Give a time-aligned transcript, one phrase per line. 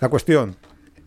[0.00, 0.56] La cuestión,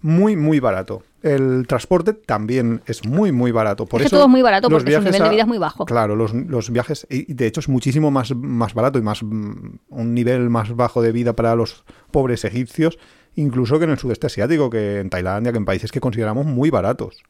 [0.01, 1.03] muy, muy barato.
[1.21, 3.85] El transporte también es muy, muy barato.
[3.85, 5.57] Por es eso todo es muy barato los porque su nivel de vida es muy
[5.57, 5.85] bajo.
[5.85, 9.79] Claro, los, los viajes, y de hecho es muchísimo más, más barato y más mm,
[9.89, 12.97] un nivel más bajo de vida para los pobres egipcios,
[13.35, 16.69] incluso que en el sudeste asiático, que en Tailandia, que en países que consideramos muy
[16.69, 17.21] baratos.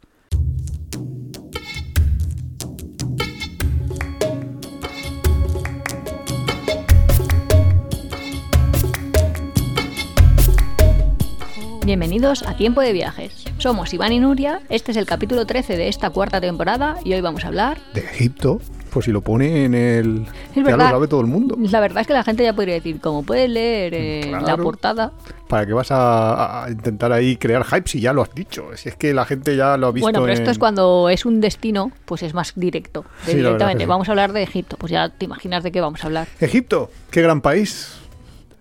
[11.89, 13.45] Bienvenidos a Tiempo de Viajes.
[13.57, 17.21] Somos Iván y Nuria, este es el capítulo 13 de esta cuarta temporada y hoy
[17.21, 17.79] vamos a hablar...
[17.95, 18.61] De Egipto,
[18.91, 20.27] pues si lo pone en el...
[20.55, 21.57] Es ya lo sabe todo el mundo.
[21.59, 25.13] La verdad es que la gente ya podría decir, como puedes leer en la portada...
[25.47, 28.67] ¿Para qué vas a, a intentar ahí crear hype si ya lo has dicho?
[28.75, 31.25] Si es que la gente ya lo ha visto Bueno, pero esto es cuando es
[31.25, 33.03] un destino, pues es más directo.
[33.25, 36.05] Sí, directamente, vamos a hablar de Egipto, pues ya te imaginas de qué vamos a
[36.05, 36.27] hablar.
[36.39, 37.98] Egipto, qué gran país.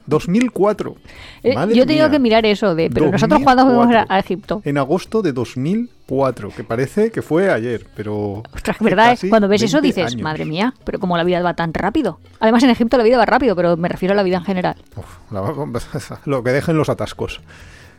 [0.09, 0.97] 2004.
[1.43, 2.13] Eh, Madre yo he tenido mía.
[2.13, 4.15] que mirar eso de, pero nosotros cuando fuimos a, 2004.
[4.15, 4.63] a Egipto.
[4.65, 8.43] En agosto de 2004, que parece que fue ayer, pero...
[8.55, 9.11] Ostras, ¿verdad?
[9.11, 10.23] casi Cuando ves eso 20 dices, años.
[10.23, 12.19] madre mía, pero como la vida va tan rápido.
[12.41, 14.77] Además en Egipto la vida va rápido, pero me refiero a la vida en general.
[14.97, 17.41] Uf, la- lo que dejen los atascos.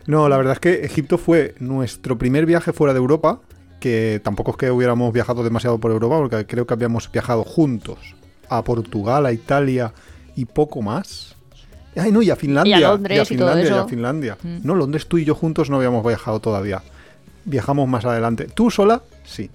[0.07, 3.39] No, la verdad es que Egipto fue nuestro primer viaje fuera de Europa,
[3.79, 8.15] que tampoco es que hubiéramos viajado demasiado por Europa, porque creo que habíamos viajado juntos
[8.49, 9.93] a Portugal, a Italia
[10.35, 11.28] y poco más.
[11.95, 12.79] Ay, no, y a Finlandia.
[12.79, 13.79] Y a Londres y todo Finlandia, eso.
[13.81, 14.37] a Finlandia.
[14.43, 14.57] Mm.
[14.63, 16.81] No, Londres tú y yo juntos no habíamos viajado todavía.
[17.45, 18.47] Viajamos más adelante.
[18.53, 19.49] Tú sola, sí.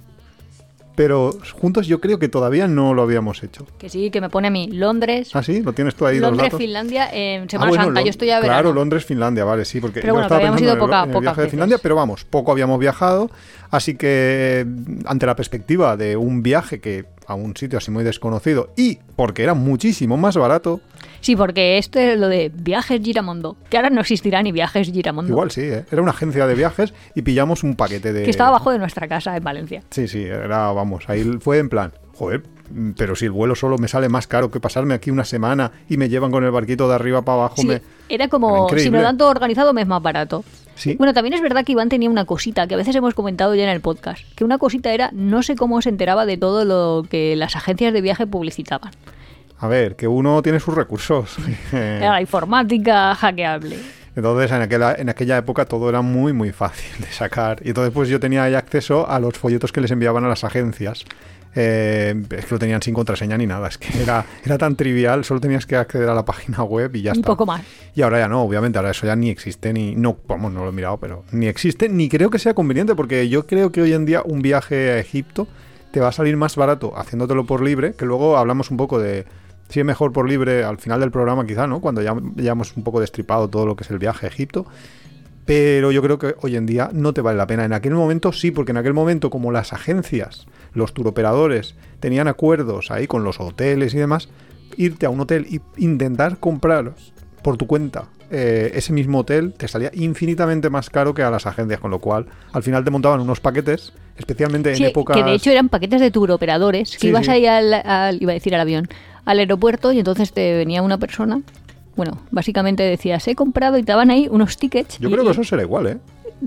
[0.97, 3.67] Pero juntos yo creo que todavía no lo habíamos hecho.
[3.79, 5.61] Que sí, que me pone a mí Londres, ¿Ah, sí?
[5.61, 6.55] ¿Lo tienes tú ahí Londres?
[6.57, 8.01] Finlandia en Ah, Semana bueno, Santa.
[8.03, 8.73] Yo estoy a Claro, verano.
[8.75, 11.03] Londres, Finlandia, vale, sí, porque Pero yo bueno, estaba habíamos pensando ido en el- poca-
[11.03, 11.49] en el pocas viaje de.
[11.49, 13.29] Finlandia, pero vamos, poco habíamos viajado,
[13.73, 14.65] así que
[15.07, 19.43] ante la perspectiva de un viaje que a un sitio así muy desconocido y porque
[19.43, 20.81] era muchísimo más barato,
[21.25, 25.33] Sí, porque esto es lo de viajes Giramondo, que ahora no existirá ni viajes Giramondo,
[25.33, 25.87] igual sí, ¿eh?
[25.91, 28.25] era una agencia de viajes y pillamos un paquete de...
[28.25, 29.83] que estaba abajo de nuestra casa en Valencia.
[29.89, 32.43] Sí, sí, era, vamos, ahí fue en plan, joder,
[32.99, 35.97] pero si el vuelo solo me sale más caro que pasarme aquí una semana y
[35.97, 37.81] me llevan con el barquito de arriba para abajo, Sí, me...
[38.11, 40.45] era como, Era si me lo dan todo organizado, me es más barato.
[40.75, 40.95] Sí.
[40.97, 43.63] Bueno, también es verdad que Iván tenía una cosita que a veces hemos comentado ya
[43.63, 47.09] en el podcast, que una cosita era, no sé cómo se enteraba de todo lo
[47.09, 48.91] que las agencias de viaje publicitaban.
[49.65, 51.37] A ver, que uno tiene sus recursos.
[51.73, 53.79] Era la informática hackeable.
[54.15, 57.61] Entonces, en aquella, en aquella época todo era muy, muy fácil de sacar.
[57.65, 60.45] Y entonces, pues yo tenía ahí acceso a los folletos que les enviaban a las
[60.45, 61.07] agencias.
[61.55, 63.69] Eh, es que lo tenían sin contraseña ni nada.
[63.69, 67.01] Es que era, era tan trivial, solo tenías que acceder a la página web y
[67.01, 67.27] ya Y está.
[67.27, 67.63] poco más.
[67.95, 69.95] Y ahora ya no, obviamente, ahora eso ya ni existe, ni.
[69.95, 73.31] No, vamos, no lo he mirado, pero ni existe, ni creo que sea conveniente, porque
[73.31, 75.49] yo creo que hoy en día un viaje a Egipto
[75.91, 79.25] te va a salir más barato haciéndotelo por libre, que luego hablamos un poco de
[79.69, 81.81] si es mejor por libre al final del programa, quizá, ¿no?
[81.81, 84.67] Cuando ya, ya hemos un poco destripado todo lo que es el viaje a Egipto.
[85.47, 87.65] Pero yo creo que hoy en día no te vale la pena.
[87.67, 92.91] En aquel momento sí, porque en aquel momento, como las agencias, los turoperadores, tenían acuerdos
[92.91, 94.29] ahí con los hoteles y demás,
[94.79, 96.95] irte a un hotel e intentar comprar
[97.43, 101.47] por tu cuenta eh, ese mismo hotel te salía infinitamente más caro que a las
[101.47, 105.17] agencias, con lo cual al final te montaban unos paquetes, especialmente en Sí, épocas...
[105.19, 107.31] que de hecho eran paquetes de turoperadores, que Sí, ibas sí.
[107.33, 108.89] ahí al, al- iba a decir al avión,
[109.25, 111.41] al aeropuerto y entonces te venía una persona,
[111.97, 114.99] bueno, básicamente decías, he comprado y te daban ahí unos tickets.
[114.99, 115.99] Yo y- creo que eso será igual, ¿eh?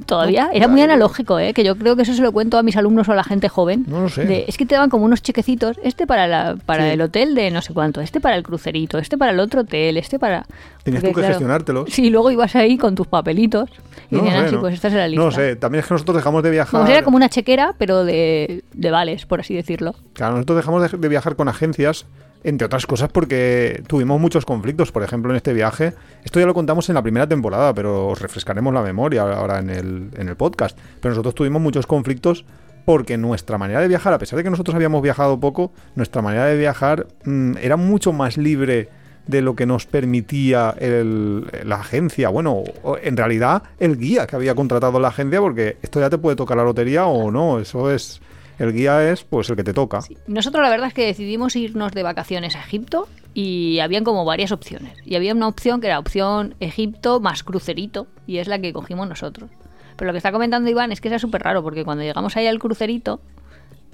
[0.05, 0.93] Todavía era muy claro.
[0.93, 1.53] analógico, ¿eh?
[1.53, 3.49] que yo creo que eso se lo cuento a mis alumnos o a la gente
[3.49, 3.85] joven.
[3.87, 4.25] No lo sé.
[4.25, 6.89] de- es que te daban como unos chequecitos, este para, la, para Sí.
[6.91, 9.97] el hotel de no sé cuánto, este para el crucerito, este para el otro hotel,
[9.97, 10.45] este para...
[10.83, 11.89] Tenías tú que gestionártelos.
[11.89, 13.69] Sí, luego ibas ahí con tus papelitos
[14.11, 14.61] y No decían, sé, ah, sí, ¿no?
[14.61, 15.23] pues esta es la lista.
[15.25, 16.91] No sé, también es que nosotros dejamos de viajar...
[16.91, 19.95] Era como una chequera, pero de, de vales, por así decirlo.
[20.13, 22.05] Claro, nosotros dejamos de, de viajar con agencias,
[22.43, 24.91] entre otras cosas porque tuvimos muchos conflictos.
[24.91, 25.93] Por ejemplo, en este viaje,
[26.23, 29.69] esto ya lo contamos en la primera temporada, pero os refrescaremos la memoria ahora en
[29.69, 30.77] el, en el podcast.
[31.01, 32.45] Pero nosotros tuvimos muchos conflictos
[32.85, 36.45] porque nuestra manera de viajar, a pesar de que nosotros habíamos viajado poco, nuestra manera
[36.45, 38.87] de viajar mm, era mucho más libre
[39.27, 42.29] de lo que nos permitía el- la agencia.
[42.29, 42.63] Bueno,
[43.03, 46.55] en realidad el guía que había contratado la agencia, porque esto ya te puede tocar
[46.55, 48.21] la lotería o no, eso es...
[48.59, 49.99] El guía es pues el que te toca.
[50.27, 54.51] Nosotros la verdad es que decidimos irnos de vacaciones a Egipto y habían como varias
[54.51, 54.97] opciones.
[55.05, 59.07] Y había una opción que era opción Egipto más crucerito y es la que cogimos
[59.07, 59.49] nosotros.
[59.95, 62.47] Pero lo que está comentando Iván es que era súper raro porque cuando llegamos ahí
[62.47, 63.19] al crucerito,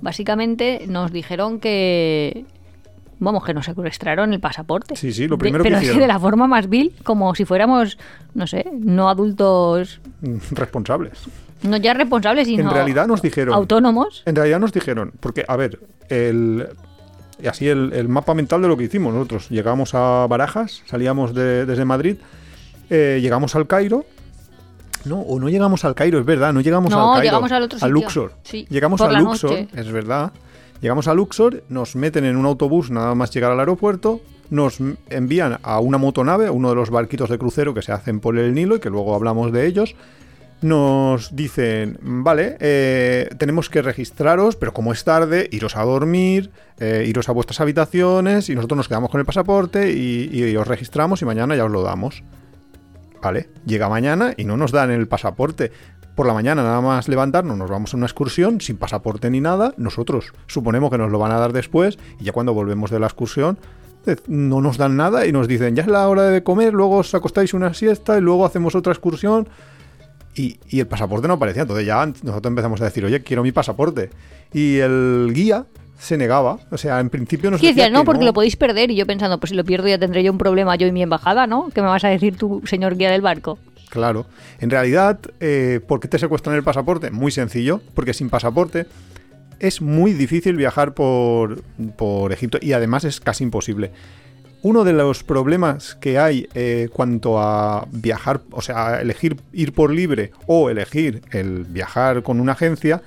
[0.01, 2.45] básicamente nos dijeron que...
[3.19, 4.95] Vamos, que nos secuestraron el pasaporte.
[4.97, 6.01] Sí, sí, lo De- primero que pero es hicieron.
[6.01, 7.97] de la forma más vil, como si fuéramos,
[8.33, 10.01] no sé, no adultos,
[10.51, 11.19] responsables.
[11.63, 13.53] No ya responsables, sino En realidad nos dijeron.
[13.53, 14.23] autónomos.
[14.25, 15.79] En realidad nos dijeron, porque, a ver,
[16.09, 16.67] el,
[17.49, 19.49] así el, el mapa mental de lo que hicimos nosotros.
[19.49, 22.17] Llegamos a Barajas, salíamos de- desde Madrid,
[22.89, 24.05] eh, llegamos al Cairo,
[25.05, 27.23] No, o no llegamos al Cairo, es verdad, no llegamos No, al Cairo.
[27.31, 27.93] llegamos al otro a sitio.
[27.93, 28.33] Luxor.
[28.43, 29.67] Sí, Llegamos a Luxor, noche.
[29.75, 30.31] es verdad.
[30.81, 34.77] Llegamos a Luxor, nos meten en un autobús nada más llegar al aeropuerto, nos
[35.09, 38.37] envían a una motonave, a uno de los barquitos de crucero que se hacen por
[38.37, 39.95] el Nilo y que luego hablamos de ellos.
[40.61, 47.03] Nos dicen, vale, eh, tenemos que registraros, pero como es tarde, iros a dormir, eh,
[47.05, 51.21] iros a vuestras habitaciones y nosotros nos quedamos con el pasaporte y, y os registramos
[51.21, 52.23] y mañana ya os lo damos.
[53.21, 55.71] Vale, llega mañana y no nos dan el pasaporte.
[56.15, 59.73] Por la mañana nada más levantarnos, nos vamos a una excursión sin pasaporte ni nada.
[59.77, 63.07] Nosotros suponemos que nos lo van a dar después y ya cuando volvemos de la
[63.07, 63.57] excursión
[64.05, 66.97] eh, no nos dan nada y nos dicen ya es la hora de comer, luego
[66.97, 69.47] os acostáis una siesta y luego hacemos otra excursión.
[70.35, 71.61] Y, y el pasaporte no aparecía.
[71.63, 74.09] Entonces ya nosotros empezamos a decir, oye, quiero mi pasaporte.
[74.51, 75.65] Y el guía
[75.99, 76.59] se negaba.
[76.71, 78.91] O sea, en principio nos Sí, decía no, que porque lo podéis perder.
[78.91, 81.03] Y yo pensando, pues si lo pierdo ya tendré yo un problema yo y mi
[81.03, 81.69] embajada, ¿no?
[81.73, 83.57] ¿Qué me vas a decir tú, señor guía del barco?
[83.89, 84.25] Claro.
[84.59, 87.11] En realidad, eh, ¿por qué te secuestran el pasaporte?
[87.11, 88.87] Muy sencillo, porque sin pasaporte
[89.59, 91.61] es muy difícil viajar por,
[91.95, 93.91] por Egipto y además es casi imposible.
[94.63, 99.91] Uno de los problemas que hay eh, cuanto a viajar, o sea, elegir ir por
[99.91, 103.01] libre o elegir el viajar con una agencia,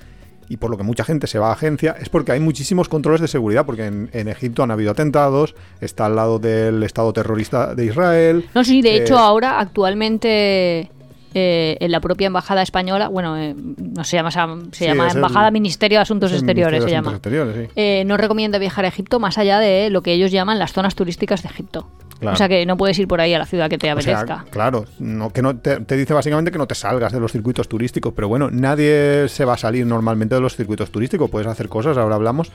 [0.48, 3.20] y por lo que mucha gente se va a agencia, es porque hay muchísimos controles
[3.20, 7.74] de seguridad, porque en, en Egipto han habido atentados, está al lado del Estado terrorista
[7.74, 8.44] de Israel.
[8.54, 10.90] No, sí, de Eh, hecho ahora actualmente
[11.34, 14.38] eh, en la propia embajada española, bueno, eh, no se llama, se
[14.72, 17.08] Sí, llama el- Embajada Ministerio de Asuntos Exteriores, se Ministerio de llama.
[17.10, 17.72] Asuntos Exteriores, sí.
[17.76, 20.94] Eh, no recomienda viajar a Egipto más allá de lo que ellos llaman las zonas
[20.94, 21.88] turísticas de Egipto.
[22.18, 22.34] Claro.
[22.34, 24.20] O sea que no puedes ir por ahí a la ciudad que te O sea,
[24.20, 24.46] apetezca.
[24.50, 27.68] claro, no, que no te, te dice básicamente que no te salgas de los circuitos
[27.68, 31.68] turísticos, pero bueno, nadie se va a salir normalmente de los circuitos turísticos, puedes hacer
[31.68, 32.50] cosas, ahora hablamos,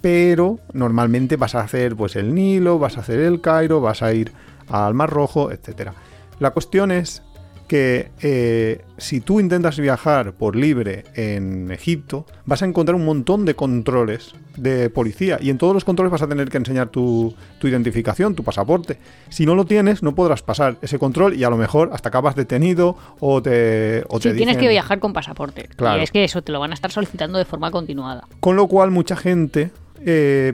[0.00, 4.12] pero normalmente vas a hacer pues el Nilo, vas a hacer el Cairo, vas a
[4.12, 4.32] ir
[4.68, 5.94] al Mar Rojo, etcétera.
[6.38, 7.22] La cuestión es
[7.68, 13.44] que eh, si tú intentas viajar por libre en Egipto, vas a encontrar un montón
[13.46, 17.34] de controles de policía y en todos los controles vas a tener que enseñar tu,
[17.58, 18.98] tu identificación, tu pasaporte.
[19.30, 22.36] Si no lo tienes, no podrás pasar ese control y a lo mejor hasta acabas
[22.36, 25.68] detenido o te, o Sí, te tienes dicen- que viajar con pasaporte.
[25.74, 26.00] Claro.
[26.00, 28.26] Y es que eso te lo van a estar solicitando de forma continuada.
[28.40, 29.70] Con lo cual mucha gente
[30.04, 30.52] eh,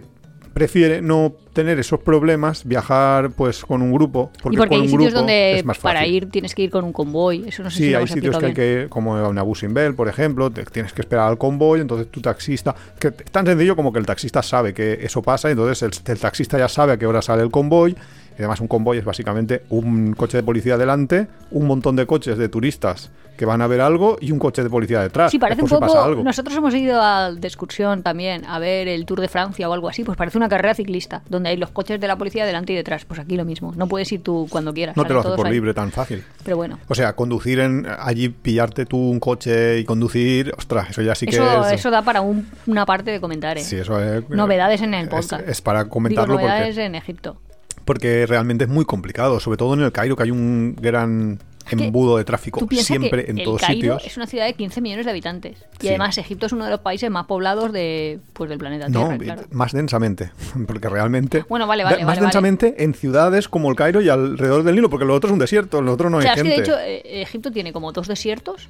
[0.59, 4.83] prefiere no tener esos problemas, viajar pues con un grupo, porque, y porque con hay
[4.87, 5.95] un sitios grupo donde es más fácil.
[5.95, 7.45] para ir tienes que ir con un convoy.
[7.47, 9.95] Eso no sé Sí, si lo hay sitios que hay que, como en Abu Simbel,
[9.95, 13.77] por ejemplo, te tienes que esperar al convoy, entonces tu taxista, que es tan sencillo
[13.77, 16.97] como que el taxista sabe que eso pasa, entonces el, el taxista ya sabe a
[16.97, 17.97] qué hora sale el convoy,
[18.39, 22.39] y además un convoy es básicamente un coche de policía delante, un montón de coches
[22.39, 25.31] de turistas que van a ver algo y un coche de policía detrás.
[25.31, 26.05] Sí, parece un si pasa poco.
[26.05, 26.23] algo.
[26.25, 29.89] Nosotros hemos ido a- de excursión también a ver el Tour de Francia o algo
[29.89, 30.03] así.
[30.03, 33.05] Pues parece una carrera ciclista, donde hay los coches de la policía delante y detrás.
[33.05, 33.73] Pues aquí lo mismo.
[33.77, 34.97] No puedes ir tú cuando quieras.
[34.97, 35.53] No te lo hace todos por ahí.
[35.53, 36.25] libre tan fácil.
[36.43, 36.81] Pero bueno.
[36.89, 41.27] O sea, conducir en allí, pillarte tú un coche y conducir, ostras, eso ya sí
[41.27, 41.75] que eso, es.
[41.75, 43.57] eso da para un- una parte de comentar.
[43.57, 43.63] ¿eh?
[43.63, 44.29] Sí, eso es.
[44.31, 45.49] Novedades en el podcast.
[45.49, 47.41] Es, para Digo, comentarlo novedades porque, en Egipto.
[47.89, 51.75] Porque realmente es muy complicado, sobre todo en el Cairo, que hay un gran que
[51.85, 54.07] embudo de tráfico siempre que en el todos Cairo sitios.
[54.07, 55.59] es una ciudad de 15 millones de habitantes.
[55.79, 55.89] Y Sí.
[55.89, 59.19] además Egipto es uno de los países más poblados de, pues, del planeta No, Tierra.
[59.19, 59.43] claro.
[59.51, 60.31] más densamente,
[60.67, 61.45] porque realmente...
[61.49, 62.27] Bueno, vale, vale, más vale, vale.
[62.27, 65.39] densamente en ciudades como el Cairo y alrededor del Nilo, porque lo otro es un
[65.39, 66.63] desierto, lo otro no O hay sea, es que gente.
[66.63, 68.69] de hecho eh, Egipto tiene como dos desiertos,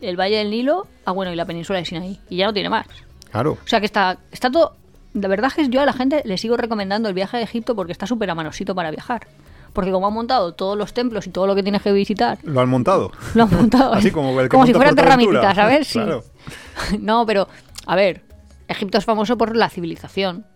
[0.00, 2.18] el Valle del Nilo, ah bueno, y la península de Sinaí.
[2.30, 2.86] Y ya no tiene más.
[3.30, 3.52] Claro.
[3.64, 4.76] O sea que está, está todo...
[5.12, 7.74] La verdad es que yo a la gente le sigo recomendando el viaje a Egipto
[7.74, 9.26] porque está súper a manosito para viajar.
[9.72, 12.60] Porque como han montado todos los templos y todo lo que tienes que visitar, Lo
[12.60, 13.12] han montado.
[13.34, 13.92] lo han montado.
[13.94, 15.40] Así como el que como si fuera Portaventura.
[15.40, 15.86] Terra Mítica, ¿sabes?
[15.88, 15.98] Sí.
[16.00, 16.24] Claro.
[17.00, 17.46] No, pero,
[17.86, 18.22] a ver,
[18.68, 20.46] Egipto es famoso por la civilización.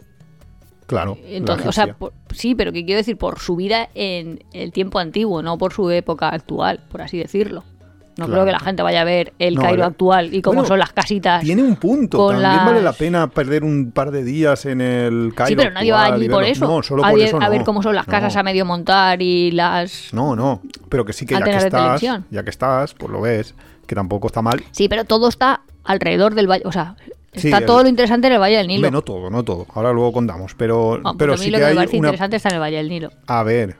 [0.86, 1.16] Claro.
[1.24, 3.16] Entonces, la o sea, por- sí, pero ¿qué quiero decir?
[3.16, 7.64] Por su vida en el tiempo antiguo, no por su época actual, por así decirlo.
[8.16, 8.32] No Claro.
[8.32, 10.78] creo que la gente vaya a ver el No, Cairo actual y cómo bueno, son
[10.78, 11.42] las casitas.
[11.42, 12.28] Tiene un punto.
[12.28, 15.48] También vale la pena perder un par de días en el Cairo.
[15.48, 16.64] Sí, pero nadie va allí por eso.
[16.66, 19.20] No, solo a, por ver- eso a ver cómo son las casas a medio montar
[19.20, 20.12] y las...
[20.12, 20.62] No, no.
[20.88, 23.54] Pero que sí que ya que estás, ya que estás, pues lo ves,
[23.86, 24.62] que tampoco está mal.
[24.70, 26.62] Sí, pero todo está alrededor del valle.
[26.66, 26.94] O sea,
[27.32, 28.78] Sí, está el- todo lo interesante en el Valle del Nilo.
[28.86, 29.66] Hombre, no todo, no todo.
[29.74, 30.54] Ahora luego contamos.
[30.54, 32.08] Pero, Ah, pues pero a mí sí lo que me hay parece una.
[32.08, 33.10] interesante está en el Valle del Nilo.
[33.26, 33.74] A ver.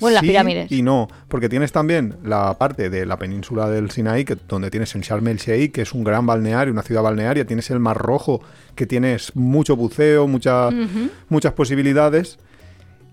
[0.00, 0.70] Bueno, las sí pirámides.
[0.72, 4.94] Y no, porque tienes también la parte de la península del Sinaí, que, donde tienes
[4.94, 7.44] el Sharm el Sheikh, que es un gran balneario, una ciudad balnearia.
[7.46, 8.40] Tienes el Mar Rojo,
[8.74, 10.70] que tienes mucho buceo, mucha-
[11.28, 12.38] muchas posibilidades.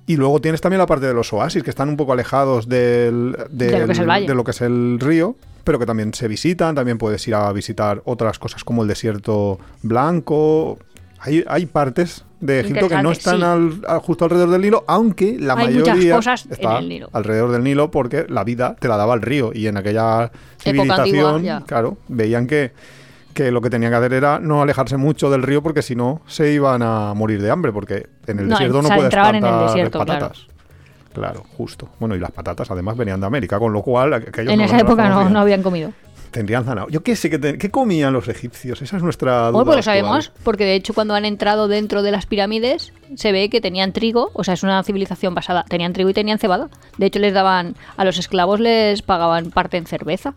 [0.07, 3.35] Y luego tienes también la parte de los oasis, que están un poco alejados del,
[3.49, 4.27] De lo que es el valle.
[4.27, 6.75] de lo que es el río, pero que también se visitan.
[6.75, 10.77] También puedes ir a visitar otras cosas como el desierto blanco.
[11.19, 13.43] Hay, hay partes de Egipto que no están sí.
[13.43, 17.09] al- al- justo alrededor del Nilo, aunque la Hay mayoría cosas en está el Nilo.
[17.13, 20.97] alrededor del Nilo porque la vida te la daba el río y en aquella antigua,
[20.97, 22.71] civilización, claro, veían que,
[23.33, 26.21] que lo que tenían que hacer era no alejarse mucho del río porque si no
[26.27, 29.43] se iban a morir de hambre porque en el No, desierto no puedes entraban en
[29.43, 30.47] el plantar desierto, patatas.
[31.13, 31.87] Claro, justo.
[31.99, 34.79] Bueno, y las patatas además venían de América, con lo cual aquellos En no esa
[34.79, 35.91] época no, no habían comido.
[36.35, 36.93] Tendrían zanahoria.
[36.93, 38.81] Yo qué sé, ¿qué, te- qué comían los egipcios?
[38.81, 39.51] Esa es nuestra duda.
[39.51, 43.31] Bueno, pues lo sabemos, porque de hecho cuando han entrado dentro de las pirámides se
[43.31, 46.67] ve que tenían trigo, o sea, es una civilización basada, tenían trigo y tenían cebada.
[46.97, 50.33] De hecho les daban, a los esclavos les pagaban parte en cerveza.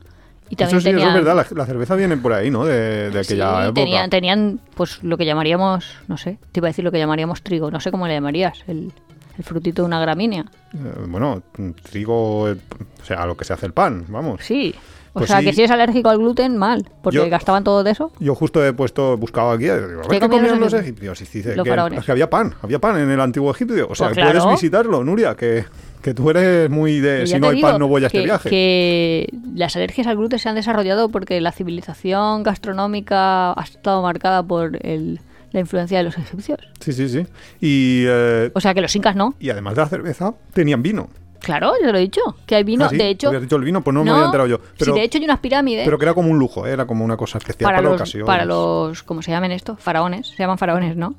[0.50, 1.46] Y también Eso sí, tenían, eso es verdad.
[1.50, 2.64] La, la cerveza viene por ahí, ¿no?
[2.64, 3.74] De, de Sí, aquella época.
[3.74, 7.42] tenían, tenían, pues lo que llamaríamos, no sé, te iba a decir lo que llamaríamos
[7.42, 8.92] trigo, no sé cómo le llamarías, el,
[9.36, 10.44] el frutito de una gramínea.
[10.74, 10.78] Eh,
[11.08, 11.42] bueno,
[11.90, 12.56] trigo, eh,
[13.02, 14.40] o sea, a lo que se hace el pan, vamos.
[14.42, 14.74] Sí.
[15.14, 15.46] O Pues sea, sí.
[15.46, 18.12] que si eres alérgico al gluten, mal, porque Yo- gastaban todo de eso.
[18.20, 21.20] Yo justo he puesto, buscado aquí, digo, ¿Qué comían los los egipcios?
[21.20, 23.74] Y dice Los que, es había pan, había pan en el antiguo Egipto.
[23.88, 25.64] O sea, Pues puedes visitarlo, Nuria, que,
[26.02, 28.50] que tú eres muy de si no hay pan no voy a este que, viaje.
[28.50, 34.42] que las alergias al gluten se han desarrollado porque la civilización gastronómica ha estado marcada
[34.42, 35.20] por el-
[35.52, 36.58] la influencia de los egipcios.
[36.80, 37.26] Sí, sí, sí.
[37.60, 39.34] Y, eh, O sea que los incas no.
[39.40, 41.08] y además de la cerveza, tenían vino.
[41.40, 42.20] Claro, yo te lo he dicho.
[42.46, 42.86] Que hay vino.
[42.86, 43.28] Ah, sí, De hecho.
[43.28, 44.58] Habías dicho el vino, pues no, me había enterado yo.
[44.78, 46.72] Pero, sí, de hecho hay unas pirámides pero que era como un lujo, ¿eh?
[46.72, 48.26] era como una cosa especial para, para, la los, ocasión.
[48.26, 49.02] para los.
[49.02, 49.76] ¿Cómo se llaman esto?
[49.76, 50.28] Faraones.
[50.28, 51.14] Se llaman faraones, ¿no?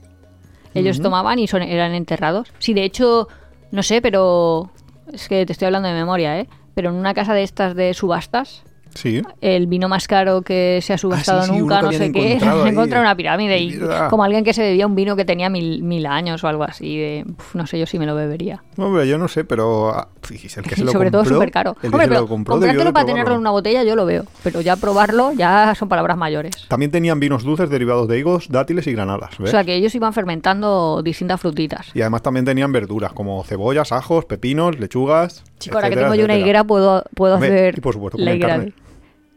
[0.73, 2.53] Ellos tomaban y son, eran enterrados.
[2.59, 3.27] Sí, de hecho,
[3.71, 4.71] no sé, pero.
[5.11, 6.47] Es que te estoy hablando de memoria, ¿eh?
[6.75, 8.63] Pero en una casa de estas de subastas,
[8.95, 9.21] Sí.
[9.41, 12.33] el vino más caro que se ha subastado Ah, sí, sí, nunca, no sé qué,
[12.33, 13.79] encontrado una pirámide y
[14.09, 16.97] como alguien que se bebía un vino que tenía mil, mil años o algo así,
[16.97, 18.63] de, uf, no sé yo si me lo bebería.
[18.77, 21.75] Hombre, yo no sé, pero ah, el que se lo sobre todo compró, súper caro.
[21.75, 23.95] el que Hombre, se pero lo compró de comprártelo para tenerlo en una botella yo
[23.95, 26.67] lo veo, pero ya probarlo ya son palabras mayores.
[26.67, 29.49] También tenían vinos dulces derivados de higos, dátiles y granadas, ¿ves?
[29.49, 31.87] O sea que ellos iban fermentando distintas frutitas.
[31.93, 35.43] Y además también tenían verduras como cebollas, ajos, pepinos, lechugas.
[35.59, 36.39] Chico, ahora que etcétera, tengo yo una etcétera.
[36.39, 38.55] higuera puedo, puedo Hombre, hacer y por supuesto la higuera.
[38.55, 38.73] carne.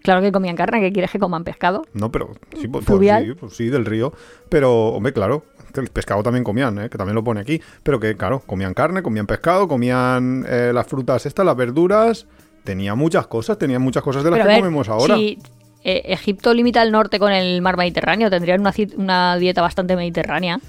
[0.02, 1.84] Claro que comían carne, que quieres que coman pescado.
[1.94, 2.30] No, pero
[2.60, 4.12] sí, pues, pues sí, pues sí, del río.
[4.48, 6.90] Pero, hombre, claro, que el pescado también comían, ¿eh?
[6.90, 7.60] que también lo pone aquí.
[7.82, 12.26] Pero que, claro, comían carne, comían pescado, comían eh, las frutas estas, las verduras.
[12.64, 15.16] Tenía muchas cosas, tenían muchas cosas de las Pero que ver, comemos ahora.
[15.16, 15.38] si
[15.84, 20.60] eh, Egipto limita el norte con el mar Mediterráneo, tendrían una, una dieta bastante mediterránea.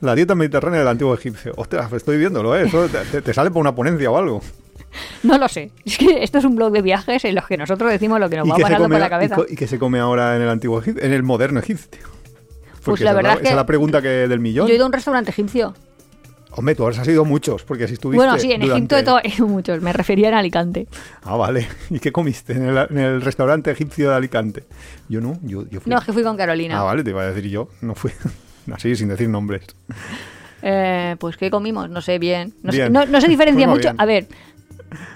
[0.00, 1.52] La dieta mediterránea del antiguo egipcio.
[1.56, 2.64] Ostras, estoy viéndolo, ¿eh?
[2.66, 4.40] Eso te sale por una ponencia o algo.
[5.22, 5.70] No lo sé.
[5.84, 8.36] Es que esto es un blog de viajes en los que nosotros decimos lo que
[8.36, 9.36] nos va pasando come, por la cabeza.
[9.48, 11.02] y qué se come ahora en el antiguo Egipto?
[11.04, 11.98] En el moderno Egipto.
[12.84, 14.66] Porque la esa, verdad es es que- esa es la pregunta que del millón.
[14.66, 15.74] Yo he ido a un restaurante egipcio.
[16.54, 19.20] Hombre, tú has ido muchos, porque si estuviste Bueno, sí, en Egipto he, durante- to-
[19.24, 19.80] he ido muchos.
[19.80, 20.86] Me refería en Alicante.
[21.22, 21.66] Ah, vale.
[21.88, 24.64] ¿Y qué comiste en el, en el restaurante egipcio de Alicante?
[25.08, 25.88] Yo no, yo, yo fui.
[25.90, 26.78] No, es que fui con Carolina.
[26.78, 27.68] Ah, vale, te iba a decir yo.
[27.80, 28.10] No fui.
[28.70, 29.62] Así, sin decir nombres.
[30.62, 31.88] Eh, pues, ¿qué comimos?
[31.90, 32.52] No sé, bien.
[32.62, 33.80] No, Sé, no, no se diferencia mucho.
[33.90, 33.96] bien.
[33.98, 34.26] A ver,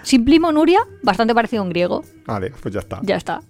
[0.02, 2.02] Simplismo Nuria, bastante parecido a un griego.
[2.26, 3.00] Vale, pues ya está.
[3.02, 3.40] Ya está.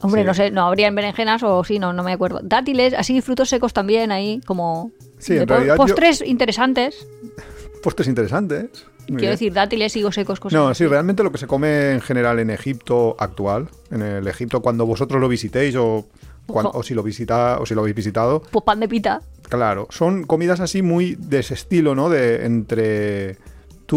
[0.00, 0.26] Hombre, Sí.
[0.26, 2.40] no sé, no habrían berenjenas o sí, no, no me acuerdo.
[2.42, 7.06] Dátiles, así frutos secos también ahí, como Sí, en realidad yo- postres interesantes.
[7.82, 8.86] Postres interesantes.
[9.08, 9.30] Muy Quiero bien.
[9.32, 12.48] decir, dátiles, higos secos, cosas No, sí, realmente lo que se come en general en
[12.48, 16.06] Egipto actual, en el Egipto cuando vosotros lo visitéis o,
[16.46, 19.20] o si lo visita o si lo habéis visitado, Pues pan de pita.
[19.50, 22.08] claro, son comidas así muy de ese estilo, ¿no?
[22.08, 23.36] De entre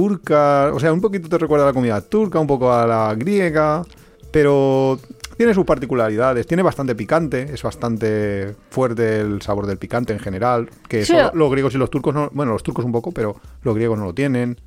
[0.02, 3.16] turca, o sea, un poquito te recuerda a la comida turca, un poco a la
[3.16, 3.82] griega,
[4.30, 5.00] pero
[5.38, 10.70] tiene sus particularidades, tiene bastante picante, es bastante fuerte el sabor del picante en general,
[10.88, 11.14] que Sí.
[11.14, 13.98] eso los griegos y los turcos no, bueno, los turcos un poco, pero los griegos
[13.98, 14.58] no lo tienen.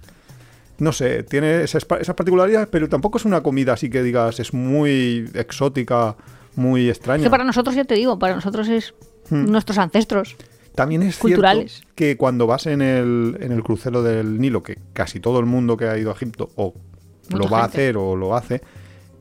[0.78, 4.40] No sé, tiene esas, pa- esas particularidades, pero tampoco es una comida así que digas
[4.40, 6.16] es muy exótica,
[6.56, 7.22] muy extraña.
[7.22, 8.94] que para nosotros, ya te digo, para nosotros es
[9.30, 9.44] Hmm.
[9.48, 10.34] nuestros ancestros.
[10.74, 11.72] También es culturales.
[11.72, 15.46] cierto que cuando vas en el, en el crucero del Nilo, que casi todo el
[15.46, 16.74] mundo que ha ido a Egipto o
[17.30, 18.60] lo va a hacer o lo hace,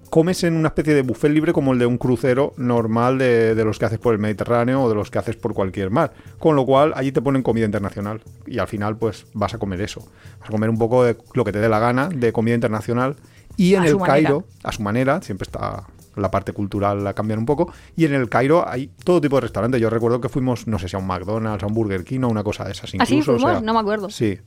[0.10, 3.65] comes en una especie de buffet libre como el de un crucero normal de, de
[3.65, 6.13] los que haces por el Mediterráneo o de los que haces por cualquier mar.
[6.39, 9.82] Con lo cual allí te ponen comida internacional y al final pues vas a comer
[9.82, 10.01] eso.
[10.39, 13.15] Vas a comer un poco de lo que te dé la gana de comida internacional
[13.58, 14.13] y en A el manera.
[14.13, 15.86] Cairo, a su manera, siempre está
[16.19, 19.41] la parte cultural la cambian un poco y en el Cairo hay todo tipo de
[19.41, 19.81] restaurantes.
[19.81, 22.29] Yo recuerdo que fuimos, no sé si a un McDonald's, a un Burger King o
[22.29, 23.33] una cosa de esas incluso.
[23.35, 24.09] ¿Así o sea, no me acuerdo.
[24.09, 24.39] Sí.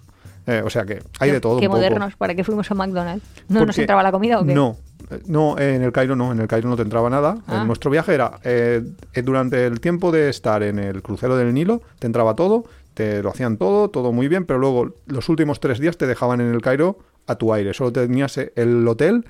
[0.46, 1.78] Eh, o sea que hay de todo Qué un poco.
[1.78, 3.24] modernos, ¿para qué fuimos a McDonald's?
[3.48, 4.54] ¿No nos entraba la comida o qué?
[4.54, 4.76] No,
[5.26, 7.38] no, en el Cairo no, en el Cairo no te entraba nada.
[7.46, 7.60] Ah.
[7.60, 11.54] En nuestro viaje era, eh, eh, durante el tiempo de estar en el crucero del
[11.54, 12.64] Nilo, te entraba todo,
[12.94, 16.40] te lo hacían todo, todo muy bien, pero luego los últimos tres días te dejaban
[16.40, 17.72] en el Cairo a tu aire.
[17.72, 19.24] Solo tenías el hotel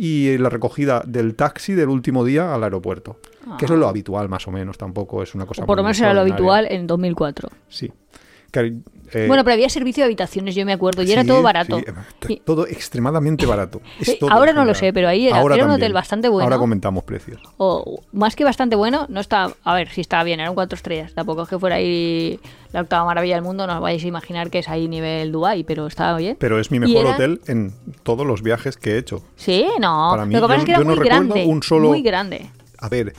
[0.00, 3.18] y la recogida del taxi del último día al aeropuerto.
[3.58, 5.82] Que eso es lo habitual, más o menos, tampoco es una cosa O por lo
[5.82, 7.48] menos era lo habitual en 2004.
[7.68, 7.90] Sí.
[8.52, 11.78] Eh, Bueno, pero había servicio de habitaciones, yo me acuerdo, y era sí, todo barato.
[11.78, 13.80] sí, eh, Y- todo extremadamente barato.
[14.00, 16.44] Es todo ahora no lo sé, pero ahí era- Ahora era un hotel bastante bueno.
[16.44, 17.40] Ahora comentamos precios.
[17.58, 21.12] o más que bastante bueno, no está, a ver, si estaba bien, eran cuatro estrellas,
[21.14, 22.38] tampoco es que fuera ahí
[22.72, 25.64] la octava maravilla del mundo, no os vais a imaginar que es ahí nivel Dubai,
[25.64, 26.36] pero estaba bien.
[26.38, 29.22] Pero es mi mejor era- hotel en todos los viajes que he hecho.
[29.36, 31.46] Sí, no, Para mí, lo que pasa yo- es que era no muy recuerdo grande,
[31.46, 32.50] un solo- muy grande.
[32.78, 33.14] A ver,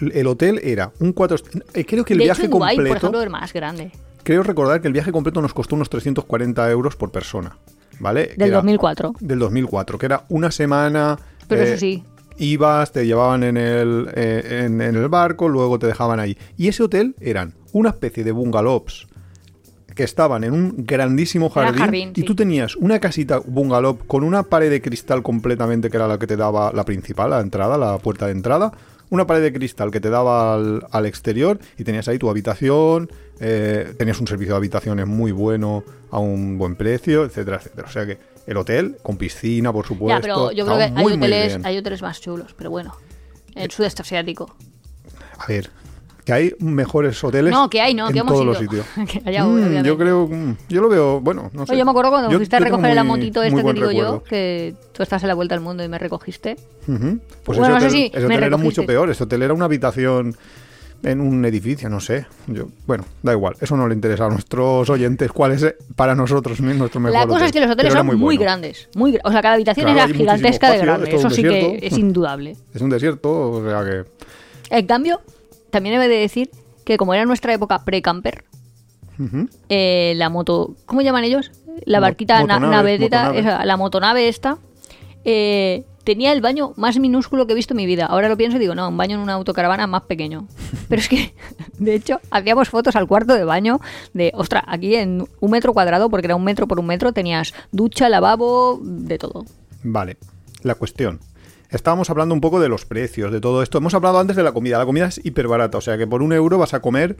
[0.00, 1.36] el hotel era un cuatro...
[1.74, 2.88] eh, Creo que el de viaje hecho, en Dubai, completo...
[2.94, 3.90] por ejemplo, era más grande,
[4.26, 7.58] Creo recordar que el viaje completo nos costó unos 340 euros por persona.
[8.00, 8.34] ¿Vale?
[8.36, 9.12] Del era- 2004.
[9.20, 11.16] Del 2004, que era una semana...
[11.46, 12.02] Pero eh, eso sí,
[12.36, 16.36] Ibas, te llevaban en el, eh, en, en el barco, luego te dejaban ahí.
[16.56, 19.06] Y ese hotel eran una especie de bungalows
[19.94, 22.26] que estaban en un grandísimo jardín, jardín, y sí.
[22.26, 26.26] tú tenías una casita bungalow con una pared de cristal completamente que era la que
[26.26, 28.72] te daba la principal, la entrada, la puerta de entrada,
[29.08, 33.08] una pared de cristal que te daba al, al exterior y tenías ahí tu habitación,
[33.40, 37.88] eh, tenías un servicio de habitaciones muy bueno a un buen precio, etcétera, etcétera.
[37.88, 40.90] O sea que el hotel con piscina, por supuesto, ya, pero yo creo que hay
[40.92, 41.66] muy, hoteles, bien.
[41.66, 42.94] hay hoteles más chulos, pero bueno,
[43.54, 44.54] el sudeste asiático.
[45.38, 45.68] A ver,
[46.24, 48.52] que hay mejores hoteles No, que hay, no, en que hemos todos ido.
[48.52, 48.86] los sitios.
[49.24, 51.72] Que Mm, yo creo, mm, yo lo veo, bueno, no sé.
[51.72, 53.72] Oye, yo me acuerdo cuando Yo- fuiste a recoger la muy- motito muy esta que
[53.74, 56.56] digo yo, que tú estás en la vuelta al mundo y me recogiste.
[56.86, 59.10] Pues Bueno, no ese sé hotel, si ese hotel era mucho peor.
[59.10, 60.36] Ese hotel era una habitación
[61.02, 62.26] en un edificio, no sé.
[62.46, 63.54] Yo, bueno, da igual.
[63.60, 67.24] Eso no le interesa a nuestros oyentes cuál es eh, para nosotros nuestro mejor La
[67.26, 67.46] cosa hotel.
[67.46, 68.40] es que los hoteles son muy, bueno.
[68.40, 68.88] grandes.
[68.94, 71.08] Muy, o sea, cada habitación Claro, era gigantesca de grande.
[71.10, 72.56] es Eso sí que es indudable.
[72.74, 74.04] Es un desierto, o sea que...
[74.70, 75.20] En cambio,
[75.70, 76.50] también he de decir
[76.84, 78.44] que como era nuestra época pre-camper,
[79.68, 81.50] eh, la moto, ¿cómo llaman ellos?
[81.84, 83.38] La Mo- barquita na- motonave, navedeta, motonave.
[83.40, 84.58] esa, la motonave esta,
[85.24, 88.06] eh, tenía el baño más minúsculo que he visto en mi vida.
[88.06, 90.46] Ahora lo pienso y digo, no, un baño en una autocaravana más pequeño.
[90.88, 91.34] Pero es que,
[91.78, 93.80] de hecho, hacíamos fotos al cuarto de baño
[94.14, 97.52] de, ostras, aquí en un metro cuadrado, porque era un metro por un metro, tenías
[97.72, 99.44] ducha, lavabo, de todo.
[99.82, 100.16] Vale,
[100.62, 101.18] la cuestión.
[101.70, 103.78] Estábamos hablando un poco de los precios, de todo esto.
[103.78, 104.78] Hemos hablado antes de la comida.
[104.78, 107.16] La comida es hiper barata, o sea que por un euro vas a comer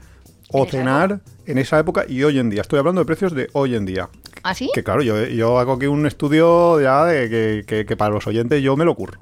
[0.51, 2.61] o ¿En esa cenar en esa época y hoy en día.
[2.61, 4.09] Estoy hablando de precios de hoy en día.
[4.43, 4.69] ¿Así?
[4.73, 8.27] Que claro, yo, yo hago aquí un estudio ya de que, que- que para los
[8.27, 9.19] oyentes yo me lo curro.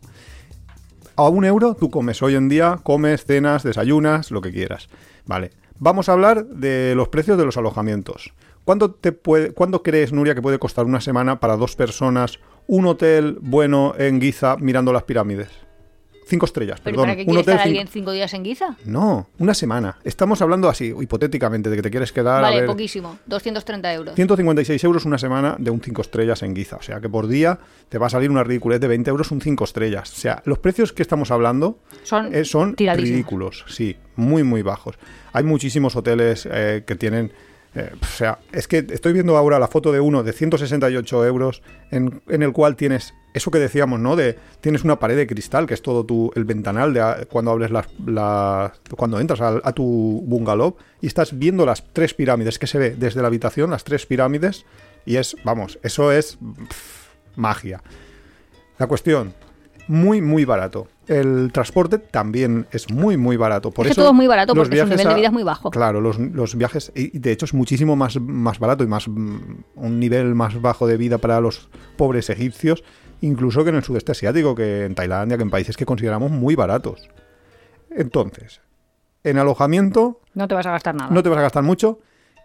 [1.15, 4.89] A un euro tú comes hoy en día, comes, cenas, desayunas, lo que quieras.
[5.25, 5.51] Vale.
[5.79, 8.33] Vamos a hablar de los precios de los alojamientos.
[8.65, 12.85] ¿Cuánto, te puede, ¿Cuánto crees, Nuria, que puede costar una semana para dos personas un
[12.87, 15.49] hotel bueno en Giza mirando las pirámides?
[16.27, 17.05] Cinco estrellas, ¿Pero perdón.
[17.05, 18.75] para qué un hotel estar cinco- alguien cinco días en Guiza?
[18.85, 19.99] No, una semana.
[20.03, 23.17] Estamos hablando así, hipotéticamente, de que te quieres quedar a Vale, ver, poquísimo.
[23.27, 24.15] 230 euros.
[24.15, 26.77] 156 euros una semana de un 5 estrellas en Giza.
[26.77, 27.59] O sea que por día
[27.89, 30.11] te va a salir una ridiculez de 20 euros un 5 estrellas.
[30.11, 33.63] O sea, los precios que estamos hablando Son eh, son ridículos.
[33.67, 34.95] Sí, muy, muy bajos.
[35.31, 37.31] Hay muchísimos hoteles eh, que tienen...
[37.75, 41.61] eh, o sea, es que estoy viendo ahora la foto de uno de 168 euros
[41.91, 44.15] en, en el cual tienes eso que decíamos, ¿no?
[44.15, 47.71] De tienes una pared de cristal que es todo tu el ventanal de cuando abres
[47.71, 52.77] las, las- cuando entras a, tu bungalow y estás viendo las tres pirámides que se
[52.79, 54.65] ve desde la habitación, las tres pirámides
[55.05, 57.83] y es, vamos, eso es pff, magia.
[58.79, 59.33] La cuestión,
[59.87, 60.87] muy, muy barato.
[61.07, 63.71] El transporte también es muy, muy barato.
[63.71, 65.43] Por Es eso todo es muy barato los porque su nivel de vida es muy
[65.43, 65.69] bajo.
[65.69, 69.37] Claro, los, los viajes, y de hecho es muchísimo más, más barato y más mm,
[69.75, 72.83] un nivel más bajo de vida para los pobres egipcios,
[73.21, 76.55] incluso que en el sudeste asiático, que en Tailandia, que en países que consideramos muy
[76.55, 77.07] baratos.
[77.91, 78.61] Entonces,
[79.23, 81.11] en alojamiento No te vas a gastar nada.
[81.11, 81.99] no te vas a gastar mucho.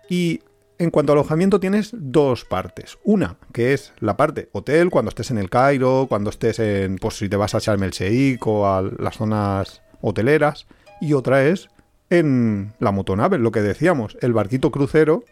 [0.09, 0.40] Y
[0.81, 2.99] en cuanto a alojamiento tienes dos partes.
[3.05, 7.16] Una, que es la parte hotel, cuando estés en el Cairo, cuando estés en, pues
[7.19, 10.66] si te vas a Sharm el Sheikh o a las zonas hoteleras.
[11.01, 11.69] Y otra es
[12.09, 15.23] en la motonave, lo que decíamos, el barquito crucero,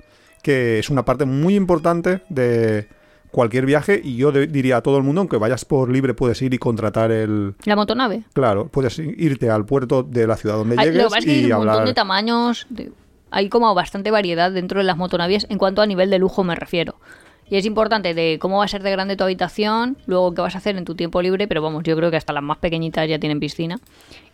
[0.42, 2.86] que es una parte muy importante de
[3.30, 4.00] cualquier viaje.
[4.04, 7.10] Y yo diría a todo el mundo, aunque vayas por libre, puedes ir y contratar
[7.10, 7.54] el...
[7.64, 8.22] La motonave.
[8.34, 11.30] Claro, puedes irte al puerto de la ciudad donde lo llegues que pasa es que
[11.30, 12.66] hay y un montón de tamaños.
[12.70, 12.92] de-
[13.30, 16.54] hay como bastante variedad dentro de las motonaves en cuanto a nivel de lujo me
[16.54, 16.96] refiero.
[17.50, 20.54] Y es importante de cómo va a ser de grande tu habitación, luego qué vas
[20.54, 23.08] a hacer en tu tiempo libre, pero vamos, yo creo que hasta las más pequeñitas
[23.08, 23.78] ya tienen piscina.